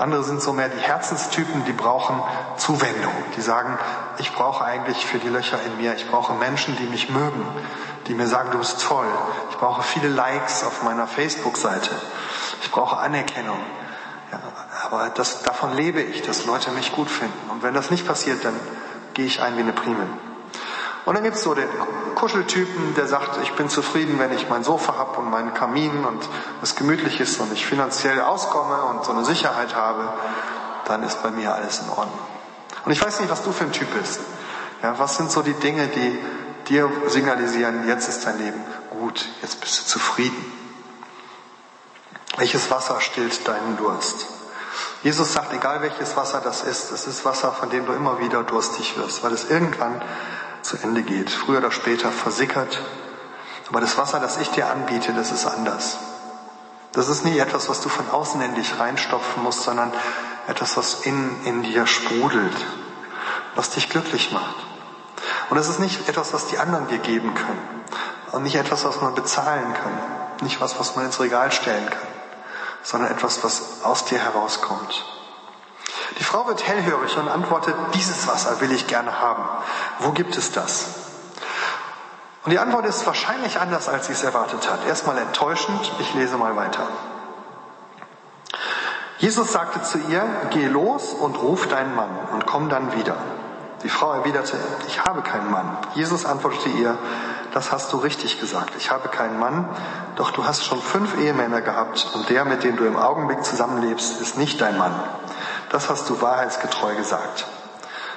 Andere 0.00 0.24
sind 0.24 0.40
so 0.40 0.54
mehr 0.54 0.70
die 0.70 0.80
Herzenstypen, 0.80 1.66
die 1.66 1.74
brauchen 1.74 2.22
Zuwendung. 2.56 3.12
Die 3.36 3.42
sagen, 3.42 3.78
ich 4.16 4.32
brauche 4.32 4.64
eigentlich 4.64 5.04
für 5.04 5.18
die 5.18 5.28
Löcher 5.28 5.58
in 5.62 5.76
mir, 5.76 5.94
ich 5.94 6.10
brauche 6.10 6.32
Menschen, 6.32 6.74
die 6.78 6.86
mich 6.86 7.10
mögen, 7.10 7.46
die 8.06 8.14
mir 8.14 8.26
sagen, 8.26 8.50
du 8.50 8.56
bist 8.56 8.80
toll. 8.80 9.06
Ich 9.50 9.58
brauche 9.58 9.82
viele 9.82 10.08
Likes 10.08 10.64
auf 10.64 10.82
meiner 10.84 11.06
Facebook-Seite. 11.06 11.90
Ich 12.62 12.70
brauche 12.70 12.96
Anerkennung. 12.96 13.58
Ja, 14.32 14.40
aber 14.86 15.10
das, 15.10 15.42
davon 15.42 15.76
lebe 15.76 16.00
ich, 16.00 16.22
dass 16.22 16.46
Leute 16.46 16.70
mich 16.70 16.92
gut 16.92 17.10
finden. 17.10 17.50
Und 17.50 17.62
wenn 17.62 17.74
das 17.74 17.90
nicht 17.90 18.06
passiert, 18.06 18.42
dann 18.42 18.58
gehe 19.12 19.26
ich 19.26 19.42
ein 19.42 19.58
wie 19.58 19.60
eine 19.60 19.74
Prime. 19.74 20.06
Und 21.04 21.14
dann 21.14 21.24
gibt's 21.24 21.42
so 21.42 21.54
den 21.54 21.68
Kuscheltypen, 22.14 22.94
der 22.94 23.06
sagt, 23.06 23.38
ich 23.42 23.52
bin 23.52 23.68
zufrieden, 23.68 24.18
wenn 24.18 24.32
ich 24.32 24.48
mein 24.48 24.64
Sofa 24.64 24.96
habe 24.96 25.18
und 25.18 25.30
meinen 25.30 25.54
Kamin 25.54 26.04
und 26.04 26.28
es 26.62 26.76
gemütlich 26.76 27.20
ist 27.20 27.40
und 27.40 27.52
ich 27.52 27.66
finanziell 27.66 28.20
auskomme 28.20 28.82
und 28.84 29.04
so 29.04 29.12
eine 29.12 29.24
Sicherheit 29.24 29.74
habe, 29.74 30.12
dann 30.84 31.02
ist 31.02 31.22
bei 31.22 31.30
mir 31.30 31.54
alles 31.54 31.80
in 31.80 31.88
Ordnung. 31.88 32.18
Und 32.84 32.92
ich 32.92 33.02
weiß 33.02 33.20
nicht, 33.20 33.30
was 33.30 33.42
du 33.42 33.52
für 33.52 33.64
ein 33.64 33.72
Typ 33.72 33.88
bist. 33.98 34.20
Ja, 34.82 34.98
was 34.98 35.16
sind 35.16 35.30
so 35.30 35.42
die 35.42 35.54
Dinge, 35.54 35.88
die 35.88 36.18
dir 36.68 36.90
signalisieren, 37.08 37.88
jetzt 37.88 38.08
ist 38.08 38.24
dein 38.26 38.38
Leben 38.38 38.60
gut, 38.90 39.28
jetzt 39.42 39.60
bist 39.60 39.80
du 39.80 39.86
zufrieden. 39.86 40.52
Welches 42.36 42.70
Wasser 42.70 43.00
stillt 43.00 43.46
deinen 43.46 43.76
Durst? 43.76 44.26
Jesus 45.02 45.32
sagt, 45.32 45.52
egal 45.52 45.82
welches 45.82 46.16
Wasser 46.16 46.40
das 46.40 46.62
ist, 46.62 46.92
es 46.92 47.06
ist 47.06 47.24
Wasser, 47.24 47.52
von 47.52 47.70
dem 47.70 47.86
du 47.86 47.92
immer 47.92 48.20
wieder 48.20 48.42
durstig 48.44 48.96
wirst, 48.98 49.24
weil 49.24 49.32
es 49.32 49.48
irgendwann 49.50 50.00
zu 50.62 50.76
Ende 50.78 51.02
geht, 51.02 51.30
früher 51.30 51.58
oder 51.58 51.70
später 51.70 52.10
versickert. 52.10 52.80
Aber 53.68 53.80
das 53.80 53.96
Wasser, 53.96 54.20
das 54.20 54.38
ich 54.38 54.50
dir 54.50 54.68
anbiete, 54.70 55.12
das 55.12 55.30
ist 55.30 55.46
anders. 55.46 55.98
Das 56.92 57.08
ist 57.08 57.24
nie 57.24 57.38
etwas, 57.38 57.68
was 57.68 57.80
du 57.80 57.88
von 57.88 58.10
außen 58.10 58.40
in 58.40 58.54
dich 58.56 58.78
reinstopfen 58.78 59.42
musst, 59.44 59.62
sondern 59.62 59.92
etwas, 60.48 60.76
was 60.76 61.06
innen 61.06 61.44
in 61.44 61.62
dir 61.62 61.86
sprudelt, 61.86 62.56
was 63.54 63.70
dich 63.70 63.88
glücklich 63.88 64.32
macht. 64.32 64.56
Und 65.50 65.56
es 65.58 65.68
ist 65.68 65.78
nicht 65.78 66.08
etwas, 66.08 66.32
was 66.32 66.46
die 66.46 66.58
anderen 66.58 66.88
dir 66.88 66.98
geben 66.98 67.34
können. 67.34 67.84
Und 68.32 68.42
nicht 68.42 68.56
etwas, 68.56 68.84
was 68.84 69.00
man 69.00 69.14
bezahlen 69.14 69.74
kann. 69.74 69.92
Nicht 70.42 70.60
was, 70.60 70.78
was 70.78 70.96
man 70.96 71.06
ins 71.06 71.20
Regal 71.20 71.52
stellen 71.52 71.88
kann. 71.88 72.08
Sondern 72.82 73.10
etwas, 73.10 73.42
was 73.44 73.82
aus 73.82 74.04
dir 74.04 74.18
herauskommt. 74.18 75.04
Die 76.18 76.24
Frau 76.24 76.46
wird 76.46 76.66
hellhörig 76.66 77.16
und 77.16 77.28
antwortet, 77.28 77.74
dieses 77.94 78.26
Wasser 78.26 78.60
will 78.60 78.72
ich 78.72 78.86
gerne 78.86 79.20
haben. 79.20 79.44
Wo 80.00 80.10
gibt 80.10 80.36
es 80.36 80.52
das? 80.52 80.86
Und 82.44 82.50
die 82.50 82.58
Antwort 82.58 82.86
ist 82.86 83.06
wahrscheinlich 83.06 83.60
anders, 83.60 83.88
als 83.88 84.06
sie 84.06 84.12
es 84.12 84.22
erwartet 84.22 84.70
hat. 84.70 84.86
Erstmal 84.86 85.18
enttäuschend. 85.18 85.80
Ich 85.98 86.14
lese 86.14 86.36
mal 86.36 86.56
weiter. 86.56 86.86
Jesus 89.18 89.52
sagte 89.52 89.82
zu 89.82 89.98
ihr, 89.98 90.24
geh 90.50 90.66
los 90.66 91.12
und 91.12 91.36
ruf 91.36 91.68
deinen 91.68 91.94
Mann 91.94 92.08
und 92.32 92.46
komm 92.46 92.70
dann 92.70 92.96
wieder. 92.96 93.16
Die 93.82 93.90
Frau 93.90 94.12
erwiderte, 94.12 94.56
ich 94.88 95.04
habe 95.04 95.20
keinen 95.20 95.50
Mann. 95.50 95.76
Jesus 95.94 96.24
antwortete 96.24 96.70
ihr, 96.70 96.96
das 97.52 97.72
hast 97.72 97.92
du 97.92 97.98
richtig 97.98 98.40
gesagt. 98.40 98.72
Ich 98.78 98.90
habe 98.90 99.08
keinen 99.08 99.38
Mann, 99.38 99.68
doch 100.16 100.30
du 100.30 100.46
hast 100.46 100.64
schon 100.64 100.80
fünf 100.80 101.18
Ehemänner 101.18 101.60
gehabt 101.60 102.10
und 102.14 102.30
der, 102.30 102.46
mit 102.46 102.64
dem 102.64 102.76
du 102.76 102.84
im 102.84 102.96
Augenblick 102.96 103.44
zusammenlebst, 103.44 104.20
ist 104.20 104.38
nicht 104.38 104.60
dein 104.60 104.78
Mann. 104.78 104.94
Das 105.70 105.88
hast 105.88 106.08
du 106.10 106.20
wahrheitsgetreu 106.20 106.94
gesagt. 106.94 107.46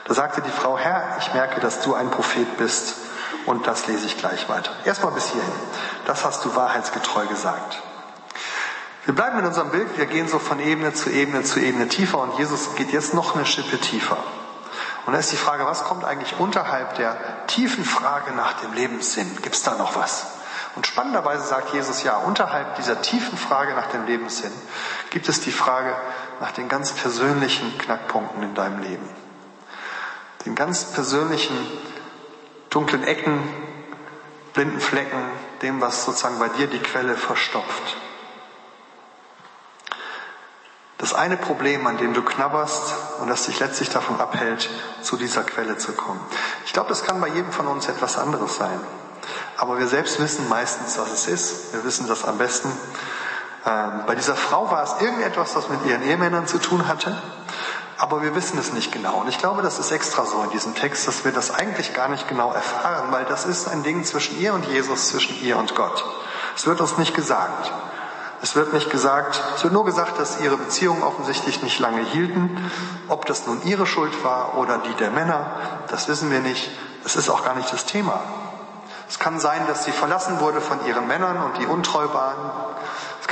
Da 0.05 0.13
sagte 0.13 0.41
die 0.41 0.51
Frau, 0.51 0.77
Herr, 0.77 1.17
ich 1.19 1.33
merke, 1.33 1.61
dass 1.61 1.81
du 1.81 1.93
ein 1.93 2.11
Prophet 2.11 2.57
bist. 2.57 2.95
Und 3.45 3.67
das 3.67 3.87
lese 3.87 4.05
ich 4.05 4.17
gleich 4.17 4.47
weiter. 4.49 4.71
Erstmal 4.85 5.11
bis 5.13 5.29
hierhin. 5.31 5.51
Das 6.05 6.25
hast 6.25 6.43
du 6.45 6.55
wahrheitsgetreu 6.55 7.25
gesagt. 7.27 7.81
Wir 9.05 9.13
bleiben 9.13 9.39
in 9.39 9.45
unserem 9.45 9.69
Bild, 9.69 9.97
wir 9.97 10.05
gehen 10.05 10.29
so 10.29 10.39
von 10.39 10.59
Ebene 10.59 10.93
zu 10.93 11.09
Ebene 11.09 11.43
zu 11.43 11.59
Ebene 11.59 11.89
tiefer 11.89 12.19
und 12.19 12.37
Jesus 12.37 12.75
geht 12.75 12.93
jetzt 12.93 13.13
noch 13.13 13.35
eine 13.35 13.45
Schippe 13.45 13.77
tiefer. 13.77 14.17
Und 15.05 15.11
da 15.11 15.19
ist 15.19 15.31
die 15.33 15.37
Frage, 15.37 15.65
was 15.65 15.83
kommt 15.83 16.05
eigentlich 16.05 16.39
unterhalb 16.39 16.95
der 16.95 17.17
tiefen 17.47 17.83
Frage 17.83 18.31
nach 18.31 18.53
dem 18.61 18.71
Lebenssinn? 18.71 19.29
Gibt 19.41 19.55
es 19.55 19.63
da 19.63 19.75
noch 19.75 19.97
was? 19.97 20.25
Und 20.75 20.87
spannenderweise 20.87 21.45
sagt 21.45 21.73
Jesus, 21.73 22.03
ja, 22.03 22.15
unterhalb 22.15 22.75
dieser 22.75 23.01
tiefen 23.01 23.37
Frage 23.37 23.73
nach 23.73 23.87
dem 23.87 24.05
Lebenssinn 24.05 24.53
gibt 25.09 25.27
es 25.27 25.41
die 25.41 25.51
Frage 25.51 25.93
nach 26.39 26.51
den 26.51 26.69
ganz 26.69 26.91
persönlichen 26.91 27.77
Knackpunkten 27.77 28.43
in 28.43 28.53
deinem 28.53 28.81
Leben. 28.81 29.09
Den 30.45 30.55
ganz 30.55 30.85
persönlichen 30.91 31.55
dunklen 32.69 33.03
Ecken, 33.03 33.41
blinden 34.53 34.79
Flecken, 34.79 35.21
dem, 35.61 35.81
was 35.81 36.05
sozusagen 36.05 36.39
bei 36.39 36.49
dir 36.49 36.67
die 36.67 36.79
Quelle 36.79 37.15
verstopft. 37.15 37.97
Das 40.97 41.13
eine 41.13 41.35
Problem, 41.35 41.85
an 41.85 41.97
dem 41.97 42.13
du 42.13 42.21
knabberst 42.21 42.93
und 43.19 43.29
das 43.29 43.45
dich 43.45 43.59
letztlich 43.59 43.89
davon 43.89 44.21
abhält, 44.21 44.69
zu 45.01 45.17
dieser 45.17 45.43
Quelle 45.43 45.77
zu 45.77 45.91
kommen. 45.91 46.21
Ich 46.65 46.71
glaube, 46.71 46.89
das 46.89 47.03
kann 47.03 47.19
bei 47.19 47.27
jedem 47.27 47.51
von 47.51 47.67
uns 47.67 47.89
etwas 47.89 48.17
anderes 48.17 48.55
sein. 48.55 48.79
Aber 49.57 49.79
wir 49.79 49.87
selbst 49.87 50.19
wissen 50.19 50.47
meistens, 50.49 50.97
was 50.97 51.11
es 51.11 51.27
ist. 51.27 51.73
Wir 51.73 51.83
wissen 51.83 52.07
das 52.07 52.23
am 52.23 52.37
besten. 52.37 52.71
Ähm, 53.65 54.03
bei 54.05 54.15
dieser 54.15 54.35
Frau 54.35 54.69
war 54.69 54.83
es 54.83 55.01
irgendetwas, 55.01 55.55
was 55.55 55.69
mit 55.69 55.85
ihren 55.85 56.03
Ehemännern 56.03 56.47
zu 56.47 56.57
tun 56.57 56.87
hatte. 56.87 57.15
Aber 57.97 58.21
wir 58.21 58.35
wissen 58.35 58.57
es 58.59 58.73
nicht 58.73 58.91
genau. 58.91 59.21
Und 59.21 59.29
ich 59.29 59.37
glaube, 59.37 59.61
das 59.61 59.79
ist 59.79 59.91
extra 59.91 60.25
so 60.25 60.43
in 60.43 60.49
diesem 60.49 60.75
Text, 60.75 61.07
dass 61.07 61.23
wir 61.23 61.31
das 61.31 61.51
eigentlich 61.51 61.93
gar 61.93 62.09
nicht 62.09 62.27
genau 62.27 62.51
erfahren, 62.51 63.11
weil 63.11 63.23
das 63.25 63.45
ist 63.45 63.67
ein 63.67 63.83
Ding 63.83 64.03
zwischen 64.03 64.39
ihr 64.39 64.53
und 64.53 64.65
Jesus, 64.65 65.09
zwischen 65.09 65.41
ihr 65.41 65.57
und 65.57 65.75
Gott. 65.75 66.03
Es 66.55 66.65
wird 66.65 66.81
uns 66.81 66.97
nicht 66.97 67.15
gesagt. 67.15 67.71
Es 68.41 68.55
wird 68.55 68.73
nicht 68.73 68.89
gesagt, 68.89 69.41
es 69.55 69.63
wird 69.63 69.71
nur 69.71 69.85
gesagt, 69.85 70.19
dass 70.19 70.41
ihre 70.41 70.57
Beziehungen 70.57 71.01
offensichtlich 71.01 71.63
nicht 71.63 71.79
lange 71.79 72.01
hielten. 72.01 72.69
Ob 73.07 73.25
das 73.25 73.47
nun 73.47 73.63
ihre 73.63 73.85
Schuld 73.85 74.25
war 74.25 74.57
oder 74.57 74.79
die 74.79 74.93
der 74.95 75.11
Männer, 75.11 75.55
das 75.87 76.09
wissen 76.09 76.29
wir 76.29 76.41
nicht. 76.41 76.69
Es 77.05 77.15
ist 77.15 77.29
auch 77.29 77.45
gar 77.45 77.55
nicht 77.55 77.71
das 77.71 77.85
Thema. 77.85 78.19
Es 79.07 79.17
kann 79.17 79.39
sein, 79.39 79.65
dass 79.67 79.85
sie 79.85 79.93
verlassen 79.93 80.41
wurde 80.41 80.59
von 80.59 80.85
ihren 80.85 81.07
Männern 81.07 81.41
und 81.41 81.57
die 81.57 81.65
untreu 81.65 82.13
waren. 82.13 82.51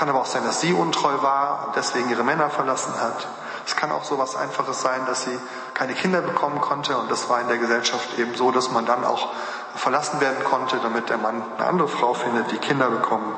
Kann 0.02 0.10
aber 0.10 0.22
auch 0.22 0.26
sein, 0.26 0.44
dass 0.44 0.60
sie 0.62 0.74
untreu 0.74 1.22
war 1.22 1.68
und 1.68 1.76
deswegen 1.76 2.10
ihre 2.10 2.24
Männer 2.24 2.50
verlassen 2.50 3.00
hat. 3.00 3.28
Es 3.68 3.76
kann 3.76 3.92
auch 3.92 4.04
so 4.04 4.18
was 4.18 4.36
Einfaches 4.36 4.82
sein, 4.82 5.06
dass 5.06 5.26
sie 5.26 5.40
keine 5.76 5.94
Kinder 5.94 6.24
bekommen 6.24 6.60
konnte 6.60 6.98
und 6.98 7.12
das 7.12 7.30
war 7.30 7.40
in 7.40 7.48
der 7.48 7.60
Gesellschaft 7.60 8.18
eben 8.18 8.34
so, 8.34 8.50
dass 8.50 8.72
man 8.72 8.88
dann 8.88 9.06
auch 9.06 9.30
verlassen 9.76 10.20
werden 10.20 10.44
konnte, 10.44 10.80
damit 10.82 11.10
der 11.12 11.20
Mann 11.20 11.44
eine 11.56 11.68
andere 11.68 11.88
Frau 11.88 12.16
findet, 12.16 12.50
die 12.50 12.58
Kinder 12.58 12.90
bekommen 12.90 13.36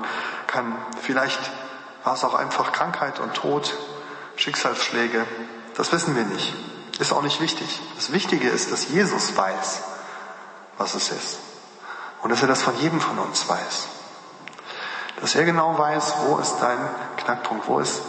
kann. 0.47 0.73
Vielleicht 1.01 1.41
war 2.05 2.13
es 2.13 2.23
auch 2.23 2.33
einfach 2.33 2.71
Krankheit 2.71 3.19
und 3.19 3.33
Tod, 3.33 3.73
Schicksalsschläge? 4.37 5.27
Das 5.75 5.91
wissen 5.91 6.15
wir 6.15 6.23
nicht. 6.23 6.55
Ist 6.97 7.11
auch 7.11 7.23
nicht 7.23 7.41
wichtig. 7.41 7.81
Das 7.97 8.13
Wichtige 8.13 8.47
ist, 8.47 8.71
dass 8.71 8.87
Jesus 8.87 9.35
weiß, 9.35 9.83
was 10.77 10.95
es 10.95 11.11
ist. 11.11 11.39
Und 12.21 12.29
dass 12.29 12.41
er 12.41 12.47
das 12.47 12.63
von 12.63 12.77
jedem 12.79 13.01
von 13.01 13.19
uns 13.19 13.49
weiß. 13.49 13.89
Dass 15.21 15.35
er 15.35 15.45
genau 15.45 15.77
weiß, 15.77 16.15
wo 16.25 16.37
ist 16.37 16.57
dein 16.59 16.79
Knackpunkt, 17.17 17.67
wo 17.67 17.79
ist 17.79 18.01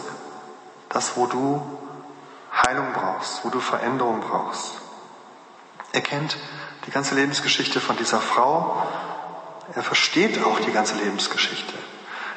das, 0.89 1.15
wo 1.17 1.27
du 1.27 1.61
Heilung 2.65 2.93
brauchst, 2.93 3.43
wo 3.43 3.49
du 3.49 3.59
Veränderung 3.59 4.21
brauchst. 4.21 4.73
Er 5.91 6.01
kennt 6.01 6.37
die 6.85 6.91
ganze 6.91 7.15
Lebensgeschichte 7.15 7.79
von 7.81 7.97
dieser 7.97 8.21
Frau. 8.21 8.81
Er 9.73 9.83
versteht 9.83 10.43
auch 10.43 10.59
die 10.59 10.71
ganze 10.71 10.95
Lebensgeschichte. 10.95 11.73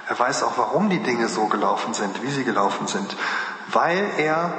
Er 0.09 0.19
weiß 0.19 0.43
auch, 0.43 0.57
warum 0.57 0.89
die 0.89 1.03
Dinge 1.03 1.29
so 1.29 1.47
gelaufen 1.47 1.93
sind, 1.93 2.23
wie 2.23 2.31
sie 2.31 2.45
gelaufen 2.45 2.87
sind, 2.87 3.15
weil 3.69 4.11
er 4.17 4.53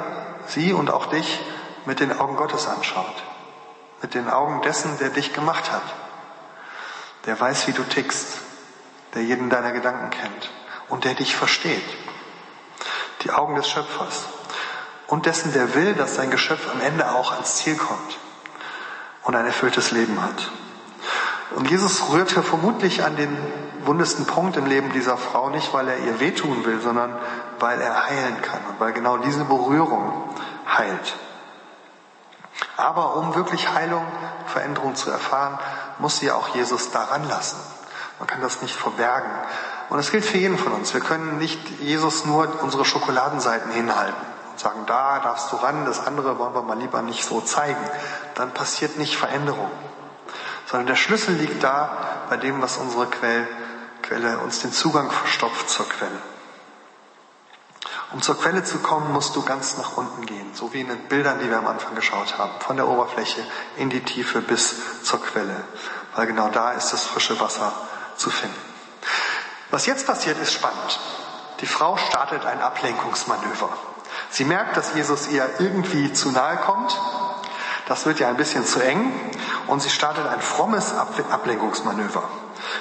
sie 0.46 0.72
und 0.72 0.90
auch 0.90 1.06
dich 1.06 1.40
mit 1.86 2.00
den 2.00 2.16
Augen 2.18 2.36
Gottes 2.36 2.68
anschaut, 2.68 3.22
mit 4.00 4.14
den 4.14 4.30
Augen 4.30 4.62
dessen, 4.62 4.96
der 4.98 5.08
dich 5.08 5.32
gemacht 5.32 5.72
hat, 5.72 5.82
der 7.26 7.38
weiß, 7.38 7.66
wie 7.66 7.72
du 7.72 7.82
tickst, 7.82 8.38
der 9.14 9.22
jeden 9.22 9.50
deiner 9.50 9.72
Gedanken 9.72 10.10
kennt 10.10 10.50
und 10.88 11.04
der 11.04 11.14
dich 11.14 11.34
versteht. 11.36 11.82
die 13.22 13.30
Augen 13.30 13.54
des 13.54 13.68
Schöpfers 13.68 14.24
und 15.06 15.26
dessen, 15.26 15.52
der 15.52 15.74
will, 15.74 15.94
dass 15.94 16.14
sein 16.14 16.30
Geschöpf 16.30 16.70
am 16.72 16.80
Ende 16.80 17.12
auch 17.12 17.32
ans 17.32 17.56
Ziel 17.56 17.76
kommt 17.76 18.18
und 19.24 19.34
ein 19.34 19.46
erfülltes 19.46 19.90
Leben 19.90 20.22
hat. 20.22 20.50
Und 21.56 21.68
Jesus 21.68 22.10
rührt 22.10 22.30
hier 22.30 22.44
vermutlich 22.44 23.02
an 23.02 23.16
den 23.16 23.36
wundesten 23.84 24.24
Punkt 24.24 24.56
im 24.56 24.66
Leben 24.66 24.92
dieser 24.92 25.16
Frau 25.16 25.50
nicht, 25.50 25.72
weil 25.74 25.88
er 25.88 25.98
ihr 25.98 26.20
wehtun 26.20 26.64
will, 26.64 26.80
sondern 26.80 27.18
weil 27.58 27.80
er 27.80 28.06
heilen 28.06 28.40
kann 28.40 28.60
und 28.68 28.78
weil 28.78 28.92
genau 28.92 29.16
diese 29.18 29.44
Berührung 29.44 30.32
heilt. 30.68 31.16
Aber 32.76 33.16
um 33.16 33.34
wirklich 33.34 33.72
Heilung, 33.74 34.06
Veränderung 34.46 34.94
zu 34.94 35.10
erfahren, 35.10 35.58
muss 35.98 36.18
sie 36.18 36.30
auch 36.30 36.54
Jesus 36.54 36.90
daran 36.92 37.28
lassen. 37.28 37.58
Man 38.20 38.28
kann 38.28 38.42
das 38.42 38.60
nicht 38.60 38.76
verbergen. 38.76 39.30
Und 39.88 39.98
es 39.98 40.10
gilt 40.10 40.26
für 40.26 40.36
jeden 40.36 40.58
von 40.58 40.72
uns. 40.72 40.92
Wir 40.92 41.00
können 41.00 41.38
nicht 41.38 41.80
Jesus 41.80 42.26
nur 42.26 42.62
unsere 42.62 42.84
Schokoladenseiten 42.84 43.72
hinhalten 43.72 44.26
und 44.52 44.60
sagen, 44.60 44.84
da 44.86 45.18
darfst 45.20 45.50
du 45.50 45.56
ran, 45.56 45.86
das 45.86 46.06
andere 46.06 46.38
wollen 46.38 46.54
wir 46.54 46.62
mal 46.62 46.78
lieber 46.78 47.00
nicht 47.00 47.24
so 47.24 47.40
zeigen. 47.40 47.80
Dann 48.34 48.52
passiert 48.52 48.98
nicht 48.98 49.16
Veränderung. 49.16 49.70
Sondern 50.66 50.86
der 50.86 50.96
Schlüssel 50.96 51.34
liegt 51.34 51.64
da 51.64 51.96
bei 52.28 52.36
dem, 52.36 52.60
was 52.60 52.76
unsere 52.76 53.06
Quelle, 53.06 53.48
Quelle 54.02 54.38
uns 54.38 54.60
den 54.60 54.72
Zugang 54.72 55.10
verstopft 55.10 55.70
zur 55.70 55.88
Quelle. 55.88 56.20
Um 58.12 58.20
zur 58.20 58.38
Quelle 58.38 58.64
zu 58.64 58.78
kommen, 58.80 59.12
musst 59.12 59.34
du 59.34 59.42
ganz 59.42 59.78
nach 59.78 59.96
unten 59.96 60.26
gehen, 60.26 60.52
so 60.52 60.74
wie 60.74 60.82
in 60.82 60.88
den 60.88 61.08
Bildern, 61.08 61.38
die 61.38 61.48
wir 61.48 61.58
am 61.58 61.66
Anfang 61.66 61.94
geschaut 61.94 62.38
haben, 62.38 62.52
von 62.60 62.76
der 62.76 62.86
Oberfläche 62.86 63.42
in 63.76 63.88
die 63.88 64.02
Tiefe 64.02 64.40
bis 64.42 65.02
zur 65.02 65.22
Quelle, 65.22 65.56
weil 66.16 66.26
genau 66.26 66.48
da 66.48 66.72
ist 66.72 66.92
das 66.92 67.04
frische 67.04 67.40
Wasser 67.40 67.72
zu 68.20 68.30
finden. 68.30 68.60
Was 69.70 69.86
jetzt 69.86 70.06
passiert, 70.06 70.38
ist 70.38 70.52
spannend. 70.52 71.00
Die 71.60 71.66
Frau 71.66 71.96
startet 71.96 72.44
ein 72.44 72.60
Ablenkungsmanöver. 72.60 73.70
Sie 74.30 74.44
merkt, 74.44 74.76
dass 74.76 74.94
Jesus 74.94 75.28
ihr 75.28 75.48
irgendwie 75.58 76.12
zu 76.12 76.30
nahe 76.30 76.56
kommt. 76.58 76.98
Das 77.86 78.06
wird 78.06 78.20
ja 78.20 78.28
ein 78.28 78.36
bisschen 78.36 78.64
zu 78.64 78.80
eng. 78.80 79.12
Und 79.66 79.82
sie 79.82 79.90
startet 79.90 80.26
ein 80.26 80.40
frommes 80.40 80.92
Ablenkungsmanöver. 80.94 82.22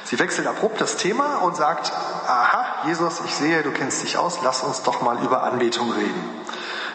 Sie 0.04 0.19
wechselt 0.19 0.47
abrupt 0.47 0.82
das 0.82 0.97
Thema 0.97 1.38
und 1.38 1.56
sagt, 1.56 1.91
aha, 2.28 2.88
Jesus, 2.88 3.21
ich 3.25 3.34
sehe, 3.34 3.63
du 3.63 3.71
kennst 3.71 4.04
dich 4.04 4.17
aus, 4.17 4.39
lass 4.43 4.62
uns 4.63 4.84
doch 4.84 5.02
mal 5.02 5.21
über 5.23 5.43
Anbetung 5.43 5.91
reden. 5.91 6.45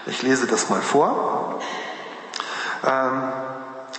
Ich 0.07 0.22
lese 0.22 0.46
das 0.46 0.68
mal 0.68 0.83
vor. 0.83 1.61
Ähm, 2.85 3.33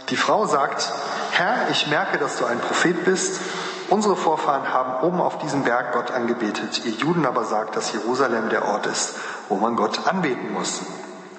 die 0.10 0.18
Frau 0.18 0.46
sagt, 0.46 0.92
Herr, 1.32 1.70
ich 1.72 1.88
merke, 1.88 2.18
dass 2.18 2.38
du 2.38 2.46
ein 2.46 2.60
Prophet 2.60 3.06
bist. 3.06 3.42
Unsere 3.90 4.16
Vorfahren 4.16 4.74
haben 4.74 5.04
oben 5.04 5.22
auf 5.22 5.38
diesem 5.38 5.64
Berg 5.64 5.94
Gott 5.94 6.10
angebetet. 6.10 6.82
Ihr 6.86 6.94
Juden 6.94 7.26
aber 7.26 7.46
sagt, 7.46 7.76
dass 7.76 7.94
Jerusalem 7.94 8.50
der 8.50 8.66
Ort 8.66 8.88
ist, 8.88 9.16
wo 9.48 9.56
man 9.56 9.76
Gott 9.76 10.08
anbeten 10.08 10.54
muss. 10.54 10.82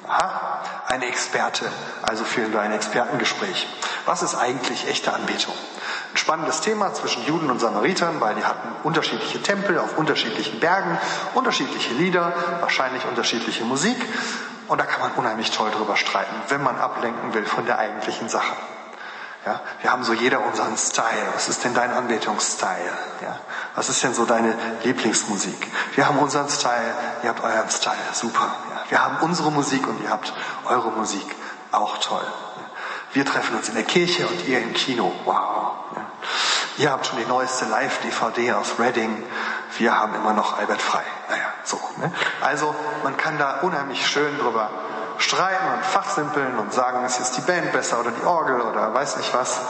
Aha, 0.06 0.60
eine 0.86 1.06
Experte. 1.06 1.64
Also 2.02 2.22
führen 2.22 2.52
wir 2.52 2.60
ein 2.60 2.72
Expertengespräch. 2.72 3.66
Was 4.04 4.22
ist 4.22 4.36
eigentlich 4.36 4.88
echte 4.88 5.12
Anbetung? 5.12 5.54
Ein 6.12 6.16
spannendes 6.16 6.60
Thema 6.60 6.94
zwischen 6.94 7.26
Juden 7.26 7.50
und 7.50 7.60
Samaritern, 7.60 8.20
weil 8.20 8.36
die 8.36 8.44
hatten 8.44 8.68
unterschiedliche 8.84 9.42
Tempel 9.42 9.78
auf 9.80 9.98
unterschiedlichen 9.98 10.60
Bergen, 10.60 10.96
unterschiedliche 11.34 11.94
Lieder, 11.94 12.32
wahrscheinlich 12.60 13.04
unterschiedliche 13.06 13.64
Musik. 13.64 13.96
Und 14.68 14.80
da 14.80 14.84
kann 14.84 15.00
man 15.00 15.12
unheimlich 15.16 15.50
toll 15.50 15.70
drüber 15.72 15.96
streiten, 15.96 16.34
wenn 16.48 16.62
man 16.62 16.78
ablenken 16.78 17.34
will 17.34 17.44
von 17.44 17.66
der 17.66 17.78
eigentlichen 17.78 18.28
Sache. 18.28 18.54
Ja, 19.46 19.60
wir 19.80 19.92
haben 19.92 20.02
so 20.02 20.12
jeder 20.12 20.44
unseren 20.44 20.76
Style. 20.76 21.28
Was 21.32 21.48
ist 21.48 21.62
denn 21.62 21.72
dein 21.72 21.92
Anbetungsstyle? 21.92 22.98
Ja, 23.22 23.38
was 23.76 23.88
ist 23.88 24.02
denn 24.02 24.12
so 24.12 24.24
deine 24.24 24.58
Lieblingsmusik? 24.82 25.70
Wir 25.94 26.08
haben 26.08 26.18
unseren 26.18 26.48
Style, 26.48 26.94
ihr 27.22 27.28
habt 27.28 27.44
euren 27.44 27.70
Style. 27.70 27.96
Super. 28.12 28.52
Ja, 28.70 28.90
wir 28.90 29.04
haben 29.04 29.18
unsere 29.20 29.52
Musik 29.52 29.86
und 29.86 30.02
ihr 30.02 30.10
habt 30.10 30.32
eure 30.64 30.90
Musik. 30.90 31.32
Auch 31.70 31.98
toll. 31.98 32.26
Wir 33.12 33.24
treffen 33.24 33.56
uns 33.56 33.68
in 33.68 33.76
der 33.76 33.84
Kirche 33.84 34.26
und 34.26 34.48
ihr 34.48 34.60
im 34.60 34.74
Kino. 34.74 35.12
Wow. 35.24 35.76
Ihr 36.78 36.90
habt 36.90 37.06
schon 37.06 37.18
die 37.18 37.24
neueste 37.24 37.66
Live-DVD 37.66 38.52
aus 38.54 38.80
Reading. 38.80 39.22
Wir 39.78 39.96
haben 39.96 40.14
immer 40.16 40.32
noch 40.32 40.58
Albert 40.58 40.82
Frei. 40.82 41.04
Naja, 41.30 41.44
so. 41.62 41.80
Ne? 41.98 42.12
Also 42.40 42.74
man 43.04 43.16
kann 43.16 43.38
da 43.38 43.60
unheimlich 43.60 44.04
schön 44.06 44.36
drüber 44.38 44.70
streiten 45.18 45.66
und 45.74 45.84
fachsimpeln 45.84 46.58
und 46.58 46.72
sagen, 46.72 47.04
ist 47.04 47.18
jetzt 47.18 47.36
die 47.36 47.42
Band 47.42 47.72
besser 47.72 48.00
oder 48.00 48.10
die 48.10 48.24
Orgel 48.24 48.60
oder 48.60 48.92
weiß 48.92 49.16
nicht 49.16 49.32
was. 49.34 49.60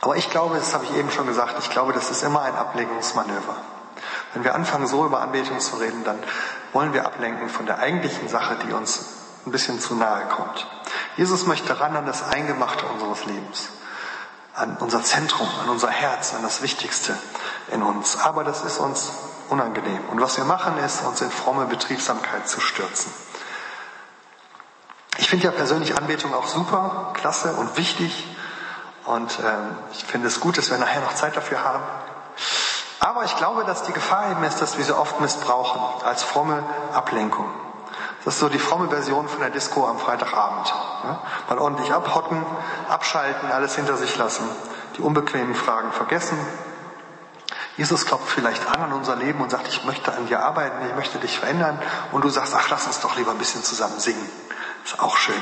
Aber 0.00 0.16
ich 0.16 0.30
glaube, 0.30 0.56
das 0.56 0.74
habe 0.74 0.84
ich 0.84 0.96
eben 0.96 1.10
schon 1.10 1.26
gesagt, 1.26 1.54
ich 1.58 1.70
glaube, 1.70 1.92
das 1.92 2.10
ist 2.10 2.22
immer 2.22 2.42
ein 2.42 2.54
Ablenkungsmanöver. 2.54 3.56
Wenn 4.34 4.44
wir 4.44 4.54
anfangen, 4.54 4.86
so 4.86 5.04
über 5.04 5.20
Anbetung 5.20 5.60
zu 5.60 5.76
reden, 5.76 6.04
dann 6.04 6.22
wollen 6.72 6.92
wir 6.92 7.06
ablenken 7.06 7.48
von 7.48 7.66
der 7.66 7.78
eigentlichen 7.78 8.28
Sache, 8.28 8.56
die 8.66 8.72
uns 8.72 9.00
ein 9.46 9.52
bisschen 9.52 9.80
zu 9.80 9.94
nahe 9.94 10.26
kommt. 10.26 10.66
Jesus 11.16 11.46
möchte 11.46 11.80
ran 11.80 11.96
an 11.96 12.06
das 12.06 12.22
Eingemachte 12.28 12.84
unseres 12.86 13.24
Lebens, 13.24 13.70
an 14.54 14.76
unser 14.80 15.02
Zentrum, 15.02 15.48
an 15.62 15.70
unser 15.70 15.88
Herz, 15.88 16.34
an 16.34 16.42
das 16.42 16.60
Wichtigste 16.62 17.16
in 17.72 17.82
uns. 17.82 18.18
Aber 18.20 18.44
das 18.44 18.62
ist 18.62 18.78
uns 18.78 19.12
unangenehm. 19.48 20.00
Und 20.10 20.20
was 20.20 20.36
wir 20.36 20.44
machen, 20.44 20.76
ist, 20.78 21.02
uns 21.04 21.20
in 21.20 21.30
fromme 21.30 21.66
Betriebsamkeit 21.66 22.48
zu 22.48 22.60
stürzen. 22.60 23.12
Ich 25.18 25.28
finde 25.28 25.46
ja 25.46 25.50
persönlich 25.50 25.96
Anbetung 25.96 26.34
auch 26.34 26.46
super, 26.46 27.12
klasse 27.14 27.52
und 27.54 27.76
wichtig. 27.76 28.26
Und 29.04 29.38
ähm, 29.38 29.78
ich 29.92 30.04
finde 30.04 30.28
es 30.28 30.40
gut, 30.40 30.58
dass 30.58 30.70
wir 30.70 30.78
nachher 30.78 31.00
noch 31.00 31.14
Zeit 31.14 31.36
dafür 31.36 31.62
haben. 31.62 31.82
Aber 33.00 33.24
ich 33.24 33.36
glaube, 33.36 33.64
dass 33.64 33.84
die 33.84 33.92
Gefahr 33.92 34.30
eben 34.30 34.42
ist, 34.44 34.60
dass 34.60 34.78
wir 34.78 34.84
sie 34.84 34.96
oft 34.96 35.20
missbrauchen 35.20 36.04
als 36.04 36.22
fromme 36.22 36.62
Ablenkung. 36.92 37.46
Das 38.24 38.34
ist 38.34 38.40
so 38.40 38.48
die 38.48 38.58
fromme 38.58 38.88
Version 38.88 39.28
von 39.28 39.38
der 39.40 39.50
Disco 39.50 39.86
am 39.86 39.98
Freitagabend. 39.98 40.74
Ja? 41.04 41.20
Mal 41.48 41.58
ordentlich 41.58 41.92
abhocken, 41.92 42.44
abschalten, 42.88 43.52
alles 43.52 43.76
hinter 43.76 43.96
sich 43.96 44.16
lassen, 44.16 44.44
die 44.96 45.02
unbequemen 45.02 45.54
Fragen 45.54 45.92
vergessen. 45.92 46.36
Jesus 47.76 48.06
klopft 48.06 48.28
vielleicht 48.28 48.66
an 48.66 48.80
an 48.80 48.92
unser 48.92 49.16
Leben 49.16 49.40
und 49.40 49.50
sagt, 49.50 49.68
ich 49.68 49.84
möchte 49.84 50.12
an 50.12 50.26
dir 50.26 50.40
arbeiten, 50.40 50.84
ich 50.88 50.96
möchte 50.96 51.18
dich 51.18 51.38
verändern. 51.38 51.78
Und 52.10 52.24
du 52.24 52.28
sagst, 52.28 52.54
ach, 52.56 52.68
lass 52.70 52.86
uns 52.86 53.00
doch 53.00 53.16
lieber 53.16 53.30
ein 53.30 53.38
bisschen 53.38 53.62
zusammen 53.62 54.00
singen. 54.00 54.28
Ist 54.86 55.00
auch 55.00 55.16
schön. 55.16 55.34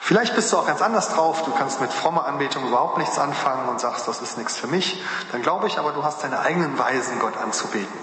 Vielleicht 0.00 0.34
bist 0.34 0.52
du 0.52 0.58
auch 0.58 0.66
ganz 0.66 0.82
anders 0.82 1.10
drauf, 1.10 1.44
du 1.44 1.52
kannst 1.52 1.80
mit 1.80 1.92
frommer 1.92 2.26
Anbetung 2.26 2.66
überhaupt 2.66 2.98
nichts 2.98 3.20
anfangen 3.20 3.68
und 3.68 3.78
sagst, 3.78 4.08
das 4.08 4.20
ist 4.20 4.36
nichts 4.36 4.56
für 4.56 4.66
mich. 4.66 5.00
Dann 5.30 5.42
glaube 5.42 5.68
ich 5.68 5.78
aber, 5.78 5.92
du 5.92 6.02
hast 6.02 6.24
deine 6.24 6.40
eigenen 6.40 6.76
Weisen, 6.76 7.20
Gott 7.20 7.36
anzubeten. 7.36 7.96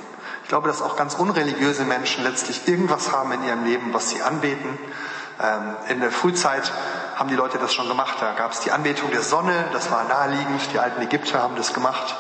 Ich 0.44 0.48
glaube, 0.48 0.70
dass 0.70 0.82
auch 0.82 0.96
ganz 0.96 1.16
unreligiöse 1.16 1.84
Menschen 1.84 2.24
letztlich 2.24 2.70
irgendwas 2.70 3.12
haben 3.12 3.34
in 3.34 3.44
ihrem 3.44 3.66
Leben, 3.66 3.94
was 3.94 4.12
sie 4.12 4.22
anbeten. 4.22 4.80
Ähm, 5.42 5.76
in 5.90 6.00
der 6.00 6.12
Frühzeit 6.12 6.72
haben 7.18 7.28
die 7.28 7.36
Leute 7.36 7.58
das 7.58 7.74
schon 7.74 7.90
gemacht. 7.90 8.16
Da 8.22 8.32
gab 8.36 8.54
es 8.54 8.62
die 8.62 8.72
Anbetung 8.72 9.12
der 9.12 9.24
Sonne, 9.24 9.66
das 9.74 9.92
war 9.92 10.06
naheliegend. 10.06 10.62
Die 10.72 10.80
alten 10.80 11.02
Ägypter 11.02 11.44
haben 11.44 11.58
das 11.58 11.74
gemacht 11.74 12.16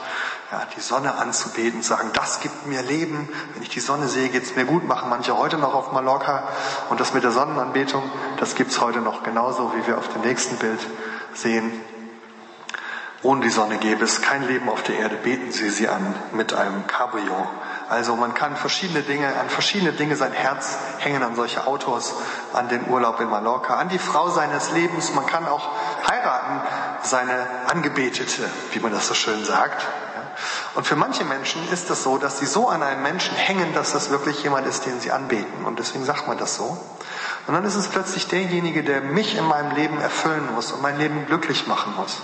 ja, 0.51 0.63
die 0.75 0.81
Sonne 0.81 1.15
anzubeten, 1.15 1.83
sagen, 1.83 2.09
das 2.13 2.39
gibt 2.39 2.65
mir 2.65 2.81
Leben. 2.81 3.29
Wenn 3.53 3.61
ich 3.61 3.69
die 3.69 3.79
Sonne 3.79 4.07
sehe, 4.07 4.29
geht's 4.29 4.55
mir 4.55 4.65
gut. 4.65 4.83
Machen 4.87 5.09
manche 5.09 5.37
heute 5.37 5.57
noch 5.57 5.75
auf 5.75 5.91
Mallorca. 5.91 6.43
Und 6.89 6.99
das 6.99 7.13
mit 7.13 7.23
der 7.23 7.31
Sonnenanbetung, 7.31 8.03
das 8.39 8.55
gibt's 8.55 8.81
heute 8.81 8.99
noch 8.99 9.21
genauso, 9.23 9.73
wie 9.75 9.85
wir 9.85 9.97
auf 9.97 10.07
dem 10.07 10.21
nächsten 10.21 10.55
Bild 10.57 10.79
sehen. 11.33 11.71
Ohne 13.21 13.41
die 13.41 13.49
Sonne 13.49 13.77
gäbe 13.77 14.05
es 14.05 14.21
kein 14.21 14.47
Leben 14.47 14.69
auf 14.69 14.81
der 14.83 14.97
Erde. 14.97 15.17
Beten 15.17 15.51
Sie 15.51 15.69
sie 15.69 15.89
an 15.89 16.15
mit 16.31 16.53
einem 16.53 16.87
Cabrio. 16.87 17.47
Also 17.89 18.15
man 18.15 18.33
kann 18.33 18.55
verschiedene 18.55 19.01
Dinge, 19.01 19.27
an 19.27 19.49
verschiedene 19.49 19.91
Dinge 19.91 20.15
sein 20.15 20.31
Herz 20.31 20.77
hängen, 20.99 21.21
an 21.21 21.35
solche 21.35 21.67
Autos, 21.67 22.15
an 22.53 22.69
den 22.69 22.87
Urlaub 22.87 23.19
in 23.19 23.29
Mallorca, 23.29 23.75
an 23.75 23.89
die 23.89 23.99
Frau 23.99 24.29
seines 24.29 24.71
Lebens. 24.71 25.13
Man 25.13 25.25
kann 25.25 25.47
auch 25.47 25.69
heiraten, 26.09 26.61
seine 27.03 27.45
Angebetete, 27.67 28.49
wie 28.71 28.79
man 28.79 28.93
das 28.93 29.07
so 29.07 29.13
schön 29.13 29.43
sagt. 29.43 29.85
Und 30.75 30.85
für 30.85 30.95
manche 30.95 31.23
Menschen 31.23 31.67
ist 31.71 31.89
es 31.89 32.03
so, 32.03 32.17
dass 32.17 32.39
sie 32.39 32.45
so 32.45 32.69
an 32.69 32.83
einem 32.83 33.01
Menschen 33.01 33.35
hängen, 33.35 33.73
dass 33.73 33.91
das 33.93 34.09
wirklich 34.09 34.43
jemand 34.43 34.67
ist, 34.67 34.85
den 34.85 34.99
sie 34.99 35.11
anbeten. 35.11 35.65
Und 35.65 35.79
deswegen 35.79 36.05
sagt 36.05 36.27
man 36.27 36.37
das 36.37 36.55
so. 36.55 36.77
Und 37.47 37.53
dann 37.53 37.65
ist 37.65 37.75
es 37.75 37.87
plötzlich 37.87 38.27
derjenige, 38.27 38.83
der 38.83 39.01
mich 39.01 39.35
in 39.35 39.45
meinem 39.45 39.75
Leben 39.75 39.99
erfüllen 39.99 40.53
muss 40.53 40.71
und 40.71 40.81
mein 40.81 40.97
Leben 40.97 41.25
glücklich 41.25 41.65
machen 41.65 41.95
muss. 41.95 42.17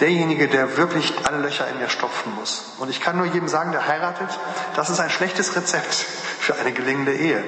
Derjenige, 0.00 0.48
der 0.48 0.76
wirklich 0.76 1.12
alle 1.26 1.38
Löcher 1.38 1.68
in 1.68 1.78
mir 1.78 1.88
stopfen 1.88 2.34
muss. 2.36 2.72
Und 2.78 2.88
ich 2.88 3.00
kann 3.00 3.16
nur 3.16 3.26
jedem 3.26 3.48
sagen, 3.48 3.72
der 3.72 3.86
heiratet, 3.86 4.28
das 4.76 4.90
ist 4.90 5.00
ein 5.00 5.10
schlechtes 5.10 5.56
Rezept 5.56 5.94
für 5.94 6.54
eine 6.54 6.72
gelingende 6.72 7.14
Ehe, 7.14 7.44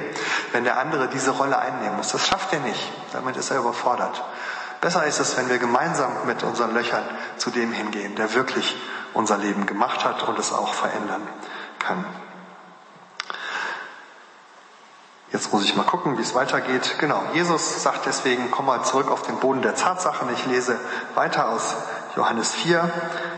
wenn 0.52 0.64
der 0.64 0.78
andere 0.78 1.08
diese 1.08 1.30
Rolle 1.30 1.58
einnehmen 1.58 1.96
muss. 1.96 2.10
Das 2.10 2.26
schafft 2.26 2.52
er 2.52 2.60
nicht. 2.60 2.92
Damit 3.12 3.36
ist 3.36 3.50
er 3.50 3.58
überfordert. 3.58 4.22
Besser 4.80 5.04
ist 5.04 5.20
es, 5.20 5.36
wenn 5.36 5.48
wir 5.48 5.58
gemeinsam 5.58 6.26
mit 6.26 6.42
unseren 6.42 6.74
Löchern 6.74 7.04
zu 7.36 7.50
dem 7.50 7.72
hingehen, 7.72 8.16
der 8.16 8.34
wirklich 8.34 8.76
unser 9.14 9.38
Leben 9.38 9.66
gemacht 9.66 10.04
hat 10.04 10.22
und 10.28 10.38
es 10.38 10.52
auch 10.52 10.74
verändern 10.74 11.26
kann. 11.78 12.04
Jetzt 15.32 15.52
muss 15.52 15.64
ich 15.64 15.76
mal 15.76 15.84
gucken, 15.84 16.18
wie 16.18 16.22
es 16.22 16.34
weitergeht. 16.34 16.96
Genau, 16.98 17.22
Jesus 17.34 17.84
sagt 17.84 18.04
deswegen, 18.06 18.50
komm 18.50 18.66
mal 18.66 18.82
zurück 18.82 19.10
auf 19.10 19.22
den 19.22 19.36
Boden 19.36 19.62
der 19.62 19.76
Tatsachen. 19.76 20.28
Ich 20.34 20.44
lese 20.46 20.78
weiter 21.14 21.50
aus 21.50 21.76
Johannes 22.16 22.52
4. 22.52 22.90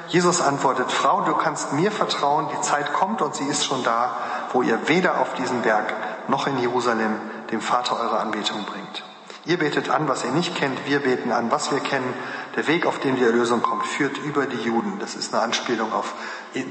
Jesus 0.08 0.40
antwortet, 0.40 0.90
Frau, 0.90 1.20
du 1.20 1.34
kannst 1.34 1.74
mir 1.74 1.92
vertrauen, 1.92 2.48
die 2.56 2.60
Zeit 2.62 2.94
kommt 2.94 3.20
und 3.20 3.34
sie 3.34 3.44
ist 3.44 3.66
schon 3.66 3.84
da, 3.84 4.16
wo 4.52 4.62
ihr 4.62 4.88
weder 4.88 5.18
auf 5.18 5.34
diesen 5.34 5.60
Berg 5.62 5.92
noch 6.28 6.46
in 6.46 6.58
Jerusalem 6.58 7.20
dem 7.50 7.60
Vater 7.60 8.00
eure 8.00 8.18
Anbetung 8.20 8.64
bringt. 8.64 9.04
Ihr 9.44 9.58
betet 9.58 9.90
an, 9.90 10.06
was 10.06 10.24
ihr 10.24 10.30
nicht 10.30 10.54
kennt, 10.54 10.86
wir 10.86 11.00
beten 11.00 11.32
an, 11.32 11.50
was 11.50 11.72
wir 11.72 11.80
kennen. 11.80 12.14
Der 12.54 12.68
Weg, 12.68 12.86
auf 12.86 13.00
dem 13.00 13.16
die 13.16 13.24
Erlösung 13.24 13.60
kommt, 13.60 13.84
führt 13.86 14.18
über 14.18 14.46
die 14.46 14.62
Juden. 14.62 15.00
Das 15.00 15.16
ist 15.16 15.34
eine 15.34 15.42
Anspielung 15.42 15.92
auf 15.92 16.14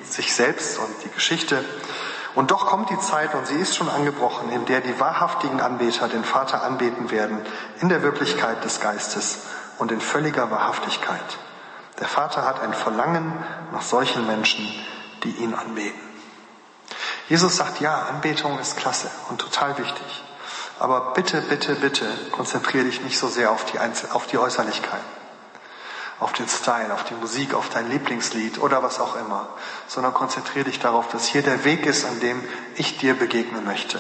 sich 0.10 0.34
selbst 0.34 0.80
und 0.80 0.88
die 1.04 1.10
Geschichte. 1.10 1.66
Und 2.34 2.52
doch 2.52 2.68
kommt 2.68 2.90
die 2.90 3.00
Zeit, 3.00 3.36
und 3.36 3.46
sie 3.46 3.56
ist 3.56 3.76
schon 3.76 3.90
angebrochen, 3.90 4.52
in 4.52 4.66
der 4.66 4.80
die 4.80 4.98
wahrhaftigen 5.02 5.60
Anbeter 5.60 6.08
den 6.08 6.24
Vater 6.24 6.64
anbeten 6.64 7.12
werden, 7.12 7.42
in 7.82 7.90
der 7.90 8.04
Wirklichkeit 8.04 8.64
des 8.64 8.80
Geistes 8.80 9.40
und 9.78 9.92
in 9.92 10.00
völliger 10.00 10.50
Wahrhaftigkeit. 10.50 11.20
Der 12.00 12.08
Vater 12.08 12.46
hat 12.46 12.62
ein 12.62 12.74
Verlangen 12.74 13.34
nach 13.74 13.82
solchen 13.82 14.26
Menschen, 14.28 14.66
die 15.26 15.32
ihn 15.32 15.54
anbeten. 15.54 16.00
Jesus 17.28 17.58
sagt, 17.58 17.82
ja, 17.82 18.08
Anbetung 18.10 18.58
ist 18.60 18.78
klasse 18.78 19.12
und 19.30 19.42
total 19.42 19.78
wichtig. 19.78 20.24
Aber 20.82 21.14
bitte, 21.14 21.42
bitte, 21.42 21.76
bitte 21.76 22.08
konzentriere 22.32 22.86
dich 22.86 23.04
nicht 23.04 23.20
so 23.20 23.28
sehr 23.28 23.52
auf 23.52 23.66
die, 23.66 23.78
Einzel 23.78 24.10
auf 24.14 24.26
die 24.26 24.40
Äußerlichkeit, 24.40 25.04
auf 26.20 26.34
den 26.34 26.48
Style, 26.50 26.92
auf 26.92 27.04
die 27.04 27.14
Musik, 27.14 27.54
auf 27.54 27.70
dein 27.70 27.88
Lieblingslied 27.92 28.58
oder 28.58 28.82
was 28.82 29.00
auch 29.00 29.16
immer, 29.16 29.48
sondern 29.86 30.16
konzentriere 30.16 30.66
dich 30.66 30.80
darauf, 30.80 31.08
dass 31.10 31.28
hier 31.28 31.44
der 31.44 31.66
Weg 31.66 31.86
ist, 31.86 32.04
an 32.04 32.20
dem 32.20 32.44
ich 32.74 32.98
dir 32.98 33.14
begegnen 33.14 33.64
möchte, 33.64 34.00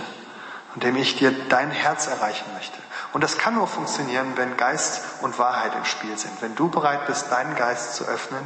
an 0.74 0.80
dem 0.80 0.96
ich 0.96 1.16
dir 1.18 1.32
dein 1.50 1.70
Herz 1.70 2.08
erreichen 2.08 2.52
möchte. 2.56 2.80
Und 3.14 3.24
das 3.24 3.38
kann 3.38 3.54
nur 3.54 3.68
funktionieren, 3.68 4.32
wenn 4.34 4.58
Geist 4.58 5.04
und 5.22 5.38
Wahrheit 5.38 5.76
im 5.76 5.86
Spiel 5.86 6.18
sind. 6.18 6.42
Wenn 6.42 6.56
du 6.56 6.68
bereit 6.68 7.06
bist, 7.06 7.32
deinen 7.32 7.56
Geist 7.56 7.94
zu 7.94 8.06
öffnen, 8.06 8.42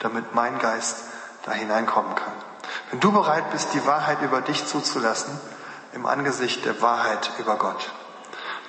damit 0.00 0.34
mein 0.34 0.58
Geist 0.58 0.96
da 1.44 1.52
hineinkommen 1.52 2.16
kann. 2.16 2.32
Wenn 2.90 2.98
du 2.98 3.12
bereit 3.12 3.52
bist, 3.52 3.72
die 3.72 3.86
Wahrheit 3.86 4.20
über 4.22 4.40
dich 4.40 4.66
zuzulassen, 4.66 5.40
im 5.98 6.06
Angesicht 6.06 6.64
der 6.64 6.80
Wahrheit 6.80 7.32
über 7.38 7.56
Gott. 7.56 7.92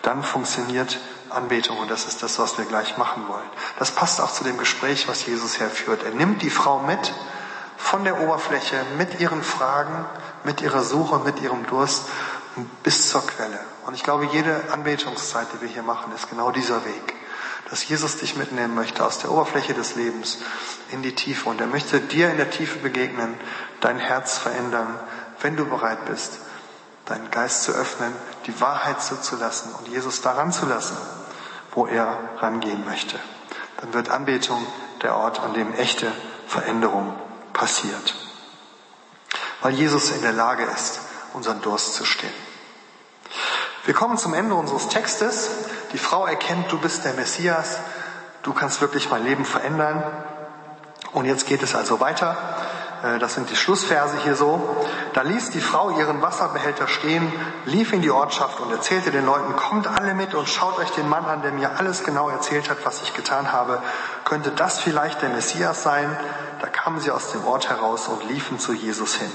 Dann 0.02 0.24
funktioniert 0.24 0.98
Anbetung 1.30 1.78
und 1.78 1.92
das 1.92 2.06
ist 2.06 2.24
das, 2.24 2.40
was 2.40 2.58
wir 2.58 2.66
gleich 2.66 2.98
machen 2.98 3.28
wollen. 3.28 3.50
Das 3.78 3.92
passt 3.92 4.20
auch 4.20 4.34
zu 4.34 4.44
dem 4.44 4.58
Gespräch, 4.58 5.08
was 5.08 5.26
Jesus 5.28 5.60
herführt. 5.60 6.04
Er 6.04 6.12
nimmt 6.12 6.42
die 6.42 6.50
Frau 6.50 6.80
mit 6.80 7.14
von 7.78 8.04
der 8.04 8.20
Oberfläche, 8.20 8.84
mit 8.98 9.20
ihren 9.20 9.44
Fragen, 9.44 10.06
mit 10.44 10.62
ihrer 10.62 10.84
Suche, 10.84 11.20
mit 11.20 11.40
ihrem 11.42 11.68
Durst 11.68 12.06
bis 12.82 13.10
zur 13.10 13.26
Quelle. 13.26 13.60
Und 13.86 13.94
ich 13.94 14.04
glaube, 14.04 14.26
jede 14.26 14.72
Anbetungszeit, 14.72 15.48
die 15.54 15.62
wir 15.62 15.70
hier 15.70 15.84
machen, 15.84 16.12
ist 16.14 16.30
genau 16.32 16.50
dieser 16.52 16.84
Weg. 16.84 17.14
Dass 17.70 17.88
Jesus 17.88 18.18
dich 18.18 18.36
mitnehmen 18.36 18.74
möchte 18.74 19.06
aus 19.06 19.20
der 19.20 19.32
Oberfläche 19.32 19.76
des 19.76 19.96
Lebens 19.96 20.40
in 20.90 21.04
die 21.04 21.14
Tiefe. 21.14 21.48
Und 21.48 21.62
er 21.62 21.68
möchte 21.68 22.00
dir 22.00 22.32
in 22.32 22.38
der 22.38 22.50
Tiefe 22.50 22.80
begegnen, 22.80 23.36
dein 23.82 24.00
Herz 24.00 24.40
verändern, 24.40 25.00
wenn 25.42 25.56
du 25.56 25.66
bereit 25.66 26.06
bist, 26.06 26.40
deinen 27.10 27.32
Geist 27.32 27.64
zu 27.64 27.72
öffnen, 27.72 28.14
die 28.46 28.62
Wahrheit 28.62 29.02
zuzulassen 29.02 29.74
und 29.74 29.88
Jesus 29.88 30.22
daran 30.22 30.52
zu 30.52 30.66
lassen, 30.66 30.98
wo 31.72 31.88
er 31.88 32.18
rangehen 32.38 32.86
möchte. 32.86 33.20
Dann 33.82 33.94
wird 33.94 34.10
Anbetung 34.10 34.66
der 35.02 35.16
Ort, 35.16 35.40
an 35.40 35.54
dem 35.54 35.74
echte 35.74 36.12
Veränderung 36.48 37.16
passiert. 37.54 38.16
Weil 39.62 39.74
Jesus 39.74 40.12
in 40.12 40.22
der 40.22 40.34
Lage 40.34 40.64
ist, 40.64 41.00
unseren 41.34 41.62
Durst 41.62 41.94
zu 41.94 42.06
stillen. 42.06 42.34
Wir 43.86 43.94
kommen 43.94 44.18
zum 44.18 44.34
Ende 44.34 44.56
unseres 44.56 44.88
Textes. 44.88 45.50
Die 45.94 45.98
Frau 45.98 46.26
erkennt, 46.26 46.72
du 46.72 46.78
bist 46.78 47.06
der 47.06 47.14
Messias, 47.14 47.80
du 48.44 48.54
kannst 48.54 48.82
wirklich 48.82 49.10
mein 49.10 49.24
Leben 49.24 49.46
verändern. 49.46 50.04
Und 51.14 51.26
jetzt 51.26 51.48
geht 51.48 51.64
es 51.64 51.76
also 51.76 52.00
weiter. 52.00 52.38
Äh, 53.04 53.20
das 53.20 53.36
sind 53.36 53.50
die 53.50 53.56
Schlussverse 53.56 54.18
hier 54.24 54.36
so. 54.36 54.86
Da 55.14 55.22
ließ 55.22 55.52
die 55.52 55.62
Frau 55.62 55.92
ihren 55.92 56.22
Wasserbehälter 56.22 56.88
stehen, 56.88 57.32
lief 57.66 57.94
in 57.94 58.02
die 58.02 58.12
Ortschaft 58.12 58.60
und 58.60 58.72
erzählte 58.72 59.12
den 59.12 59.26
Leuten, 59.26 59.56
kommt 59.56 59.88
alle 59.88 60.14
mit 60.14 60.36
und 60.36 60.48
schaut 60.48 60.78
euch 60.80 60.92
den 60.92 61.10
Mann 61.10 61.26
an, 61.26 61.42
der 61.42 61.52
mir 61.52 61.78
alles 61.78 62.04
genau 62.04 62.30
erzählt 62.30 62.70
hat, 62.70 62.78
was 62.84 63.02
ich 63.02 63.14
getan 63.14 63.52
habe. 63.52 63.82
Könnte 64.26 64.52
das 64.52 64.80
vielleicht 64.80 65.22
der 65.22 65.30
Messias 65.30 65.84
sein? 65.84 66.16
Da 66.62 66.68
kamen 66.68 67.00
sie 67.00 67.12
aus 67.12 67.32
dem 67.32 67.46
Ort 67.46 67.70
heraus 67.70 68.08
und 68.08 68.28
liefen 68.30 68.60
zu 68.60 68.74
Jesus 68.74 69.16
hin. 69.16 69.32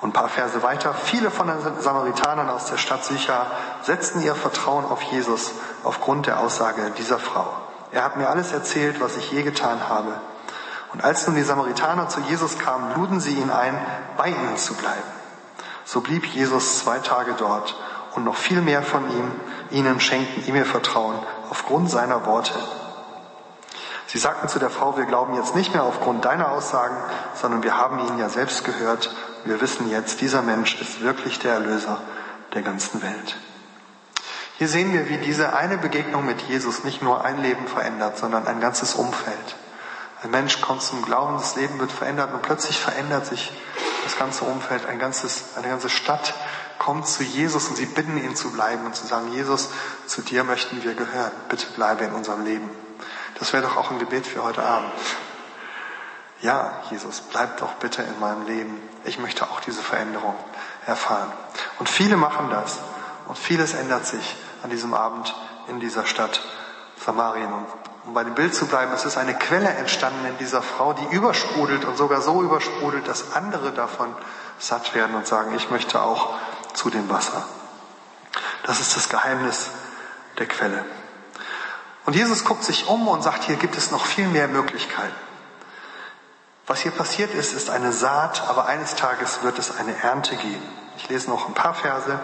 Und 0.00 0.10
ein 0.10 0.12
paar 0.12 0.28
Verse 0.28 0.62
weiter, 0.62 0.92
viele 0.92 1.30
von 1.30 1.46
den 1.46 1.80
Samaritanern 1.80 2.50
aus 2.50 2.66
der 2.66 2.76
Stadt 2.76 3.04
Sicher 3.04 3.46
setzten 3.82 4.20
ihr 4.22 4.34
Vertrauen 4.34 4.84
auf 4.84 5.00
Jesus 5.02 5.52
aufgrund 5.82 6.26
der 6.26 6.40
Aussage 6.40 6.92
dieser 6.98 7.18
Frau. 7.18 7.46
Er 7.90 8.04
hat 8.04 8.16
mir 8.16 8.28
alles 8.28 8.52
erzählt, 8.52 9.00
was 9.00 9.16
ich 9.16 9.30
je 9.30 9.42
getan 9.42 9.88
habe. 9.88 10.20
Und 10.94 11.02
als 11.02 11.26
nun 11.26 11.34
die 11.34 11.42
Samaritaner 11.42 12.08
zu 12.08 12.20
Jesus 12.20 12.56
kamen, 12.58 12.94
luden 12.94 13.20
sie 13.20 13.34
ihn 13.34 13.50
ein, 13.50 13.76
bei 14.16 14.28
ihnen 14.28 14.56
zu 14.56 14.74
bleiben. 14.74 15.02
So 15.84 16.00
blieb 16.00 16.24
Jesus 16.24 16.78
zwei 16.78 17.00
Tage 17.00 17.34
dort 17.36 17.76
und 18.14 18.24
noch 18.24 18.36
viel 18.36 18.62
mehr 18.62 18.82
von 18.82 19.10
ihm, 19.10 19.32
ihnen 19.70 19.98
schenkten 19.98 20.46
ihm 20.46 20.54
ihr 20.54 20.64
Vertrauen 20.64 21.16
aufgrund 21.50 21.90
seiner 21.90 22.24
Worte. 22.26 22.54
Sie 24.06 24.18
sagten 24.18 24.46
zu 24.46 24.60
der 24.60 24.70
Frau, 24.70 24.96
wir 24.96 25.06
glauben 25.06 25.34
jetzt 25.34 25.56
nicht 25.56 25.72
mehr 25.72 25.82
aufgrund 25.82 26.24
deiner 26.24 26.52
Aussagen, 26.52 26.96
sondern 27.34 27.64
wir 27.64 27.76
haben 27.76 27.98
ihn 27.98 28.18
ja 28.18 28.28
selbst 28.28 28.64
gehört. 28.64 29.12
Wir 29.44 29.60
wissen 29.60 29.90
jetzt, 29.90 30.20
dieser 30.20 30.42
Mensch 30.42 30.80
ist 30.80 31.00
wirklich 31.00 31.40
der 31.40 31.54
Erlöser 31.54 31.98
der 32.54 32.62
ganzen 32.62 33.02
Welt. 33.02 33.36
Hier 34.58 34.68
sehen 34.68 34.92
wir, 34.92 35.08
wie 35.08 35.18
diese 35.18 35.56
eine 35.56 35.76
Begegnung 35.76 36.24
mit 36.24 36.42
Jesus 36.42 36.84
nicht 36.84 37.02
nur 37.02 37.24
ein 37.24 37.42
Leben 37.42 37.66
verändert, 37.66 38.16
sondern 38.16 38.46
ein 38.46 38.60
ganzes 38.60 38.94
Umfeld. 38.94 39.56
Ein 40.24 40.30
Mensch 40.30 40.62
kommt 40.62 40.82
zum 40.82 41.04
Glauben, 41.04 41.34
das 41.34 41.54
Leben 41.54 41.78
wird 41.78 41.92
verändert 41.92 42.32
und 42.32 42.40
plötzlich 42.40 42.80
verändert 42.80 43.26
sich 43.26 43.52
das 44.04 44.16
ganze 44.16 44.44
Umfeld, 44.44 44.86
ein 44.86 44.98
ganzes, 44.98 45.56
eine 45.56 45.68
ganze 45.68 45.90
Stadt 45.90 46.32
kommt 46.78 47.06
zu 47.06 47.22
Jesus 47.22 47.68
und 47.68 47.76
sie 47.76 47.84
bitten 47.84 48.16
ihn 48.16 48.34
zu 48.34 48.50
bleiben 48.50 48.86
und 48.86 48.96
zu 48.96 49.06
sagen, 49.06 49.32
Jesus, 49.32 49.68
zu 50.06 50.22
dir 50.22 50.44
möchten 50.44 50.82
wir 50.82 50.94
gehören. 50.94 51.30
Bitte 51.50 51.66
bleibe 51.74 52.04
in 52.04 52.12
unserem 52.12 52.42
Leben. 52.44 52.70
Das 53.38 53.52
wäre 53.52 53.62
doch 53.62 53.76
auch 53.76 53.90
ein 53.90 53.98
Gebet 53.98 54.26
für 54.26 54.42
heute 54.42 54.62
Abend. 54.62 54.92
Ja, 56.40 56.82
Jesus, 56.90 57.20
bleib 57.20 57.58
doch 57.58 57.74
bitte 57.74 58.02
in 58.02 58.18
meinem 58.18 58.46
Leben. 58.46 58.82
Ich 59.04 59.18
möchte 59.18 59.44
auch 59.44 59.60
diese 59.60 59.82
Veränderung 59.82 60.36
erfahren. 60.86 61.32
Und 61.78 61.88
viele 61.88 62.16
machen 62.16 62.48
das. 62.50 62.78
Und 63.28 63.38
vieles 63.38 63.74
ändert 63.74 64.06
sich 64.06 64.36
an 64.62 64.70
diesem 64.70 64.94
Abend 64.94 65.34
in 65.68 65.80
dieser 65.80 66.06
Stadt 66.06 66.42
Samarien. 67.04 67.52
Um 68.06 68.12
bei 68.12 68.24
dem 68.24 68.34
Bild 68.34 68.54
zu 68.54 68.66
bleiben, 68.66 68.92
es 68.92 69.04
ist 69.04 69.16
eine 69.16 69.34
Quelle 69.34 69.68
entstanden 69.68 70.26
in 70.26 70.36
dieser 70.38 70.62
Frau, 70.62 70.92
die 70.92 71.14
übersprudelt 71.14 71.84
und 71.84 71.96
sogar 71.96 72.20
so 72.20 72.42
übersprudelt, 72.42 73.08
dass 73.08 73.32
andere 73.32 73.72
davon 73.72 74.14
satt 74.58 74.94
werden 74.94 75.16
und 75.16 75.26
sagen, 75.26 75.54
ich 75.54 75.70
möchte 75.70 76.02
auch 76.02 76.34
zu 76.74 76.90
dem 76.90 77.08
Wasser. 77.08 77.46
Das 78.64 78.80
ist 78.80 78.96
das 78.96 79.08
Geheimnis 79.08 79.70
der 80.38 80.46
Quelle. 80.46 80.84
Und 82.04 82.14
Jesus 82.14 82.44
guckt 82.44 82.64
sich 82.64 82.88
um 82.88 83.08
und 83.08 83.22
sagt, 83.22 83.44
hier 83.44 83.56
gibt 83.56 83.76
es 83.76 83.90
noch 83.90 84.04
viel 84.04 84.28
mehr 84.28 84.48
Möglichkeiten. 84.48 85.14
Was 86.66 86.80
hier 86.80 86.92
passiert 86.92 87.34
ist, 87.34 87.52
ist 87.52 87.70
eine 87.70 87.92
Saat, 87.92 88.42
aber 88.48 88.66
eines 88.66 88.94
Tages 88.94 89.42
wird 89.42 89.58
es 89.58 89.76
eine 89.76 89.96
Ernte 90.02 90.36
geben. 90.36 90.62
Ich 90.96 91.08
lese 91.08 91.28
noch 91.28 91.48
ein 91.48 91.54
paar 91.54 91.74
Verse. 91.74 92.18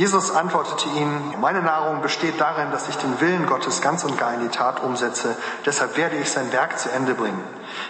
Jesus 0.00 0.34
antwortete 0.34 0.88
ihnen, 0.96 1.34
meine 1.42 1.60
Nahrung 1.60 2.00
besteht 2.00 2.40
darin, 2.40 2.70
dass 2.70 2.88
ich 2.88 2.96
den 2.96 3.20
Willen 3.20 3.44
Gottes 3.44 3.82
ganz 3.82 4.02
und 4.02 4.16
gar 4.16 4.32
in 4.32 4.40
die 4.40 4.48
Tat 4.48 4.82
umsetze. 4.82 5.36
Deshalb 5.66 5.98
werde 5.98 6.16
ich 6.16 6.30
sein 6.30 6.50
Werk 6.54 6.78
zu 6.78 6.90
Ende 6.90 7.12
bringen. 7.12 7.44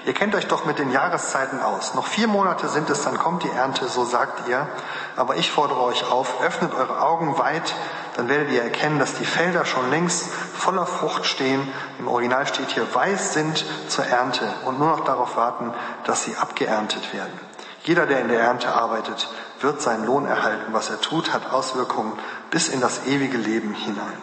Ihr 0.06 0.12
kennt 0.12 0.34
euch 0.34 0.48
doch 0.48 0.64
mit 0.64 0.80
den 0.80 0.90
Jahreszeiten 0.90 1.62
aus. 1.62 1.94
Noch 1.94 2.08
vier 2.08 2.26
Monate 2.26 2.66
sind 2.66 2.90
es, 2.90 3.04
dann 3.04 3.16
kommt 3.16 3.44
die 3.44 3.50
Ernte, 3.50 3.86
so 3.86 4.04
sagt 4.04 4.48
ihr. 4.48 4.66
Aber 5.14 5.36
ich 5.36 5.52
fordere 5.52 5.80
euch 5.82 6.10
auf, 6.10 6.42
öffnet 6.42 6.74
eure 6.74 7.00
Augen 7.00 7.38
weit, 7.38 7.76
dann 8.16 8.28
werdet 8.28 8.50
ihr 8.50 8.64
erkennen, 8.64 8.98
dass 8.98 9.14
die 9.14 9.24
Felder 9.24 9.64
schon 9.64 9.88
längst 9.88 10.26
voller 10.32 10.86
Frucht 10.86 11.26
stehen. 11.26 11.72
Im 12.00 12.08
Original 12.08 12.44
steht 12.48 12.72
hier, 12.72 12.92
weiß 12.92 13.34
sind 13.34 13.64
zur 13.86 14.04
Ernte 14.04 14.52
und 14.64 14.80
nur 14.80 14.88
noch 14.88 15.04
darauf 15.04 15.36
warten, 15.36 15.72
dass 16.06 16.24
sie 16.24 16.36
abgeerntet 16.36 17.14
werden. 17.14 17.38
Jeder, 17.84 18.06
der 18.06 18.20
in 18.20 18.28
der 18.28 18.40
Ernte 18.40 18.74
arbeitet, 18.74 19.28
wird 19.60 19.82
seinen 19.82 20.06
Lohn 20.06 20.26
erhalten. 20.26 20.72
Was 20.72 20.90
er 20.90 21.00
tut, 21.00 21.32
hat 21.32 21.50
Auswirkungen 21.52 22.18
bis 22.50 22.68
in 22.68 22.80
das 22.80 23.06
ewige 23.06 23.38
Leben 23.38 23.74
hinein. 23.74 24.22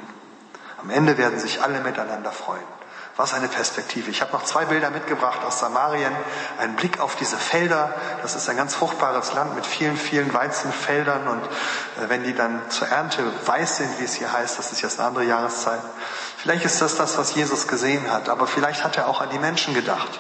Am 0.82 0.90
Ende 0.90 1.18
werden 1.18 1.40
sich 1.40 1.62
alle 1.62 1.82
miteinander 1.82 2.32
freuen. 2.32 2.64
Was 3.18 3.34
eine 3.34 3.48
Perspektive. 3.48 4.12
Ich 4.12 4.22
habe 4.22 4.32
noch 4.34 4.44
zwei 4.44 4.66
Bilder 4.66 4.92
mitgebracht 4.92 5.44
aus 5.44 5.60
Samarien. 5.60 6.16
Ein 6.60 6.76
Blick 6.76 7.00
auf 7.00 7.16
diese 7.16 7.36
Felder. 7.36 7.92
Das 8.22 8.36
ist 8.36 8.48
ein 8.48 8.58
ganz 8.58 8.76
fruchtbares 8.76 9.34
Land 9.34 9.56
mit 9.56 9.66
vielen, 9.66 9.98
vielen 9.98 10.32
Weizenfeldern. 10.36 11.28
Und 11.28 11.44
äh, 11.44 12.10
wenn 12.10 12.24
die 12.24 12.36
dann 12.36 12.62
zur 12.70 12.88
Ernte 12.90 13.24
weiß 13.48 13.78
sind, 13.78 14.00
wie 14.00 14.04
es 14.04 14.14
hier 14.14 14.32
heißt, 14.32 14.60
das 14.60 14.72
ist 14.72 14.82
jetzt 14.82 15.00
eine 15.00 15.08
andere 15.08 15.24
Jahreszeit. 15.24 15.82
Vielleicht 16.38 16.64
ist 16.64 16.80
das 16.80 16.96
das, 16.96 17.18
was 17.18 17.34
Jesus 17.34 17.68
gesehen 17.68 18.12
hat. 18.12 18.30
Aber 18.30 18.46
vielleicht 18.46 18.84
hat 18.84 18.98
er 18.98 19.08
auch 19.08 19.20
an 19.20 19.32
die 19.32 19.40
Menschen 19.40 19.74
gedacht. 19.74 20.20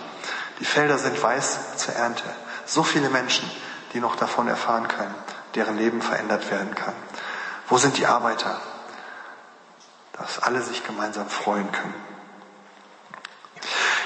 Die 0.60 0.66
Felder 0.66 0.98
sind 0.98 1.22
weiß 1.22 1.78
zur 1.78 1.94
Ernte. 1.94 2.24
So 2.66 2.82
viele 2.82 3.10
Menschen, 3.10 3.50
die 3.98 4.02
noch 4.02 4.16
davon 4.16 4.48
erfahren 4.48 4.88
können, 4.88 5.16
deren 5.56 5.76
Leben 5.76 6.04
verändert 6.04 6.52
werden 6.52 6.76
kann. 6.76 6.94
Wo 7.68 7.80
sind 7.80 7.98
die 7.98 8.06
Arbeiter? 8.06 8.62
Dass 10.14 10.38
alle 10.38 10.62
sich 10.62 10.86
gemeinsam 10.86 11.28
freuen 11.28 11.72
können. 11.72 11.96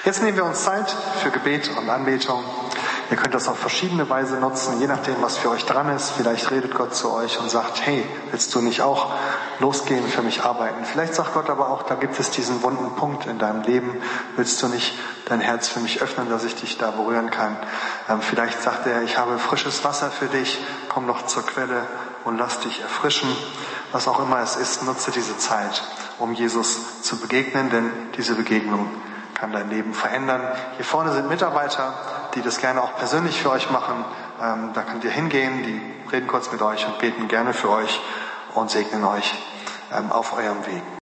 Jetzt 0.06 0.24
nehmen 0.24 0.38
wir 0.38 0.46
uns 0.46 0.64
Zeit 0.64 0.90
für 1.22 1.30
Gebet 1.30 1.76
und 1.76 1.90
Anbetung. 1.90 2.42
Ihr 3.12 3.18
könnt 3.18 3.34
das 3.34 3.50
auf 3.50 3.60
verschiedene 3.60 4.10
Weise 4.10 4.38
nutzen, 4.38 4.80
je 4.80 4.88
nachdem, 4.88 5.22
was 5.22 5.38
für 5.38 5.50
euch 5.50 5.66
dran 5.66 5.90
ist. 5.90 6.12
Vielleicht 6.12 6.50
redet 6.50 6.74
Gott 6.74 6.96
zu 6.96 7.12
euch 7.12 7.40
und 7.40 7.52
sagt, 7.52 7.86
hey, 7.86 8.08
willst 8.30 8.56
du 8.56 8.62
nicht 8.62 8.82
auch 8.82 9.12
losgehen, 9.60 10.08
für 10.08 10.22
mich 10.22 10.46
arbeiten? 10.46 10.86
Vielleicht 10.86 11.16
sagt 11.16 11.34
Gott 11.34 11.50
aber 11.50 11.72
auch, 11.72 11.84
da 11.84 11.96
gibt 11.96 12.18
es 12.22 12.32
diesen 12.32 12.64
wunden 12.64 12.96
Punkt 12.96 13.26
in 13.26 13.38
deinem 13.38 13.64
Leben. 13.64 14.02
Willst 14.38 14.64
du 14.64 14.70
nicht 14.70 14.98
dein 15.26 15.42
Herz 15.42 15.68
für 15.68 15.82
mich 15.82 16.02
öffnen, 16.02 16.30
dass 16.30 16.46
ich 16.46 16.56
dich 16.56 16.78
da 16.78 16.92
berühren 16.92 17.32
kann? 17.32 17.58
Ähm, 18.08 18.22
vielleicht 18.22 18.62
sagt 18.62 18.88
er, 18.88 19.02
ich 19.02 19.18
habe 19.18 19.40
frisches 19.40 19.84
Wasser 19.84 20.10
für 20.10 20.28
dich, 20.28 20.64
komm 20.88 21.06
noch 21.06 21.26
zur 21.26 21.46
Quelle 21.46 21.84
und 22.24 22.38
lass 22.38 22.62
dich 22.62 22.80
erfrischen. 22.80 23.30
Was 23.92 24.08
auch 24.08 24.22
immer 24.22 24.40
es 24.40 24.56
ist, 24.56 24.84
nutze 24.84 25.12
diese 25.12 25.38
Zeit, 25.38 25.84
um 26.18 26.32
Jesus 26.32 27.02
zu 27.02 27.20
begegnen, 27.20 27.70
denn 27.72 27.92
diese 28.16 28.36
Begegnung 28.36 28.90
kann 29.34 29.52
dein 29.52 29.70
Leben 29.70 29.94
verändern. 29.94 30.42
Hier 30.78 30.86
vorne 30.86 31.12
sind 31.12 31.28
Mitarbeiter, 31.28 31.94
die 32.36 32.42
das 32.42 32.60
gerne 32.60 32.82
auch 32.82 32.96
persönlich 32.96 33.42
für 33.42 33.52
euch 33.52 33.70
machen. 33.70 34.06
Ähm, 34.42 34.72
da 34.74 34.82
könnt 34.82 35.04
ihr 35.04 35.12
hingehen, 35.12 35.64
die 35.64 36.12
reden 36.12 36.28
kurz 36.28 36.52
mit 36.52 36.62
euch 36.62 36.86
und 36.86 37.00
beten 37.00 37.28
gerne 37.28 37.54
für 37.54 37.70
euch 37.70 38.00
und 38.54 38.70
segnen 38.70 39.04
euch 39.04 39.34
ähm, 39.92 40.12
auf 40.12 40.34
eurem 40.34 40.66
Weg. 40.66 40.84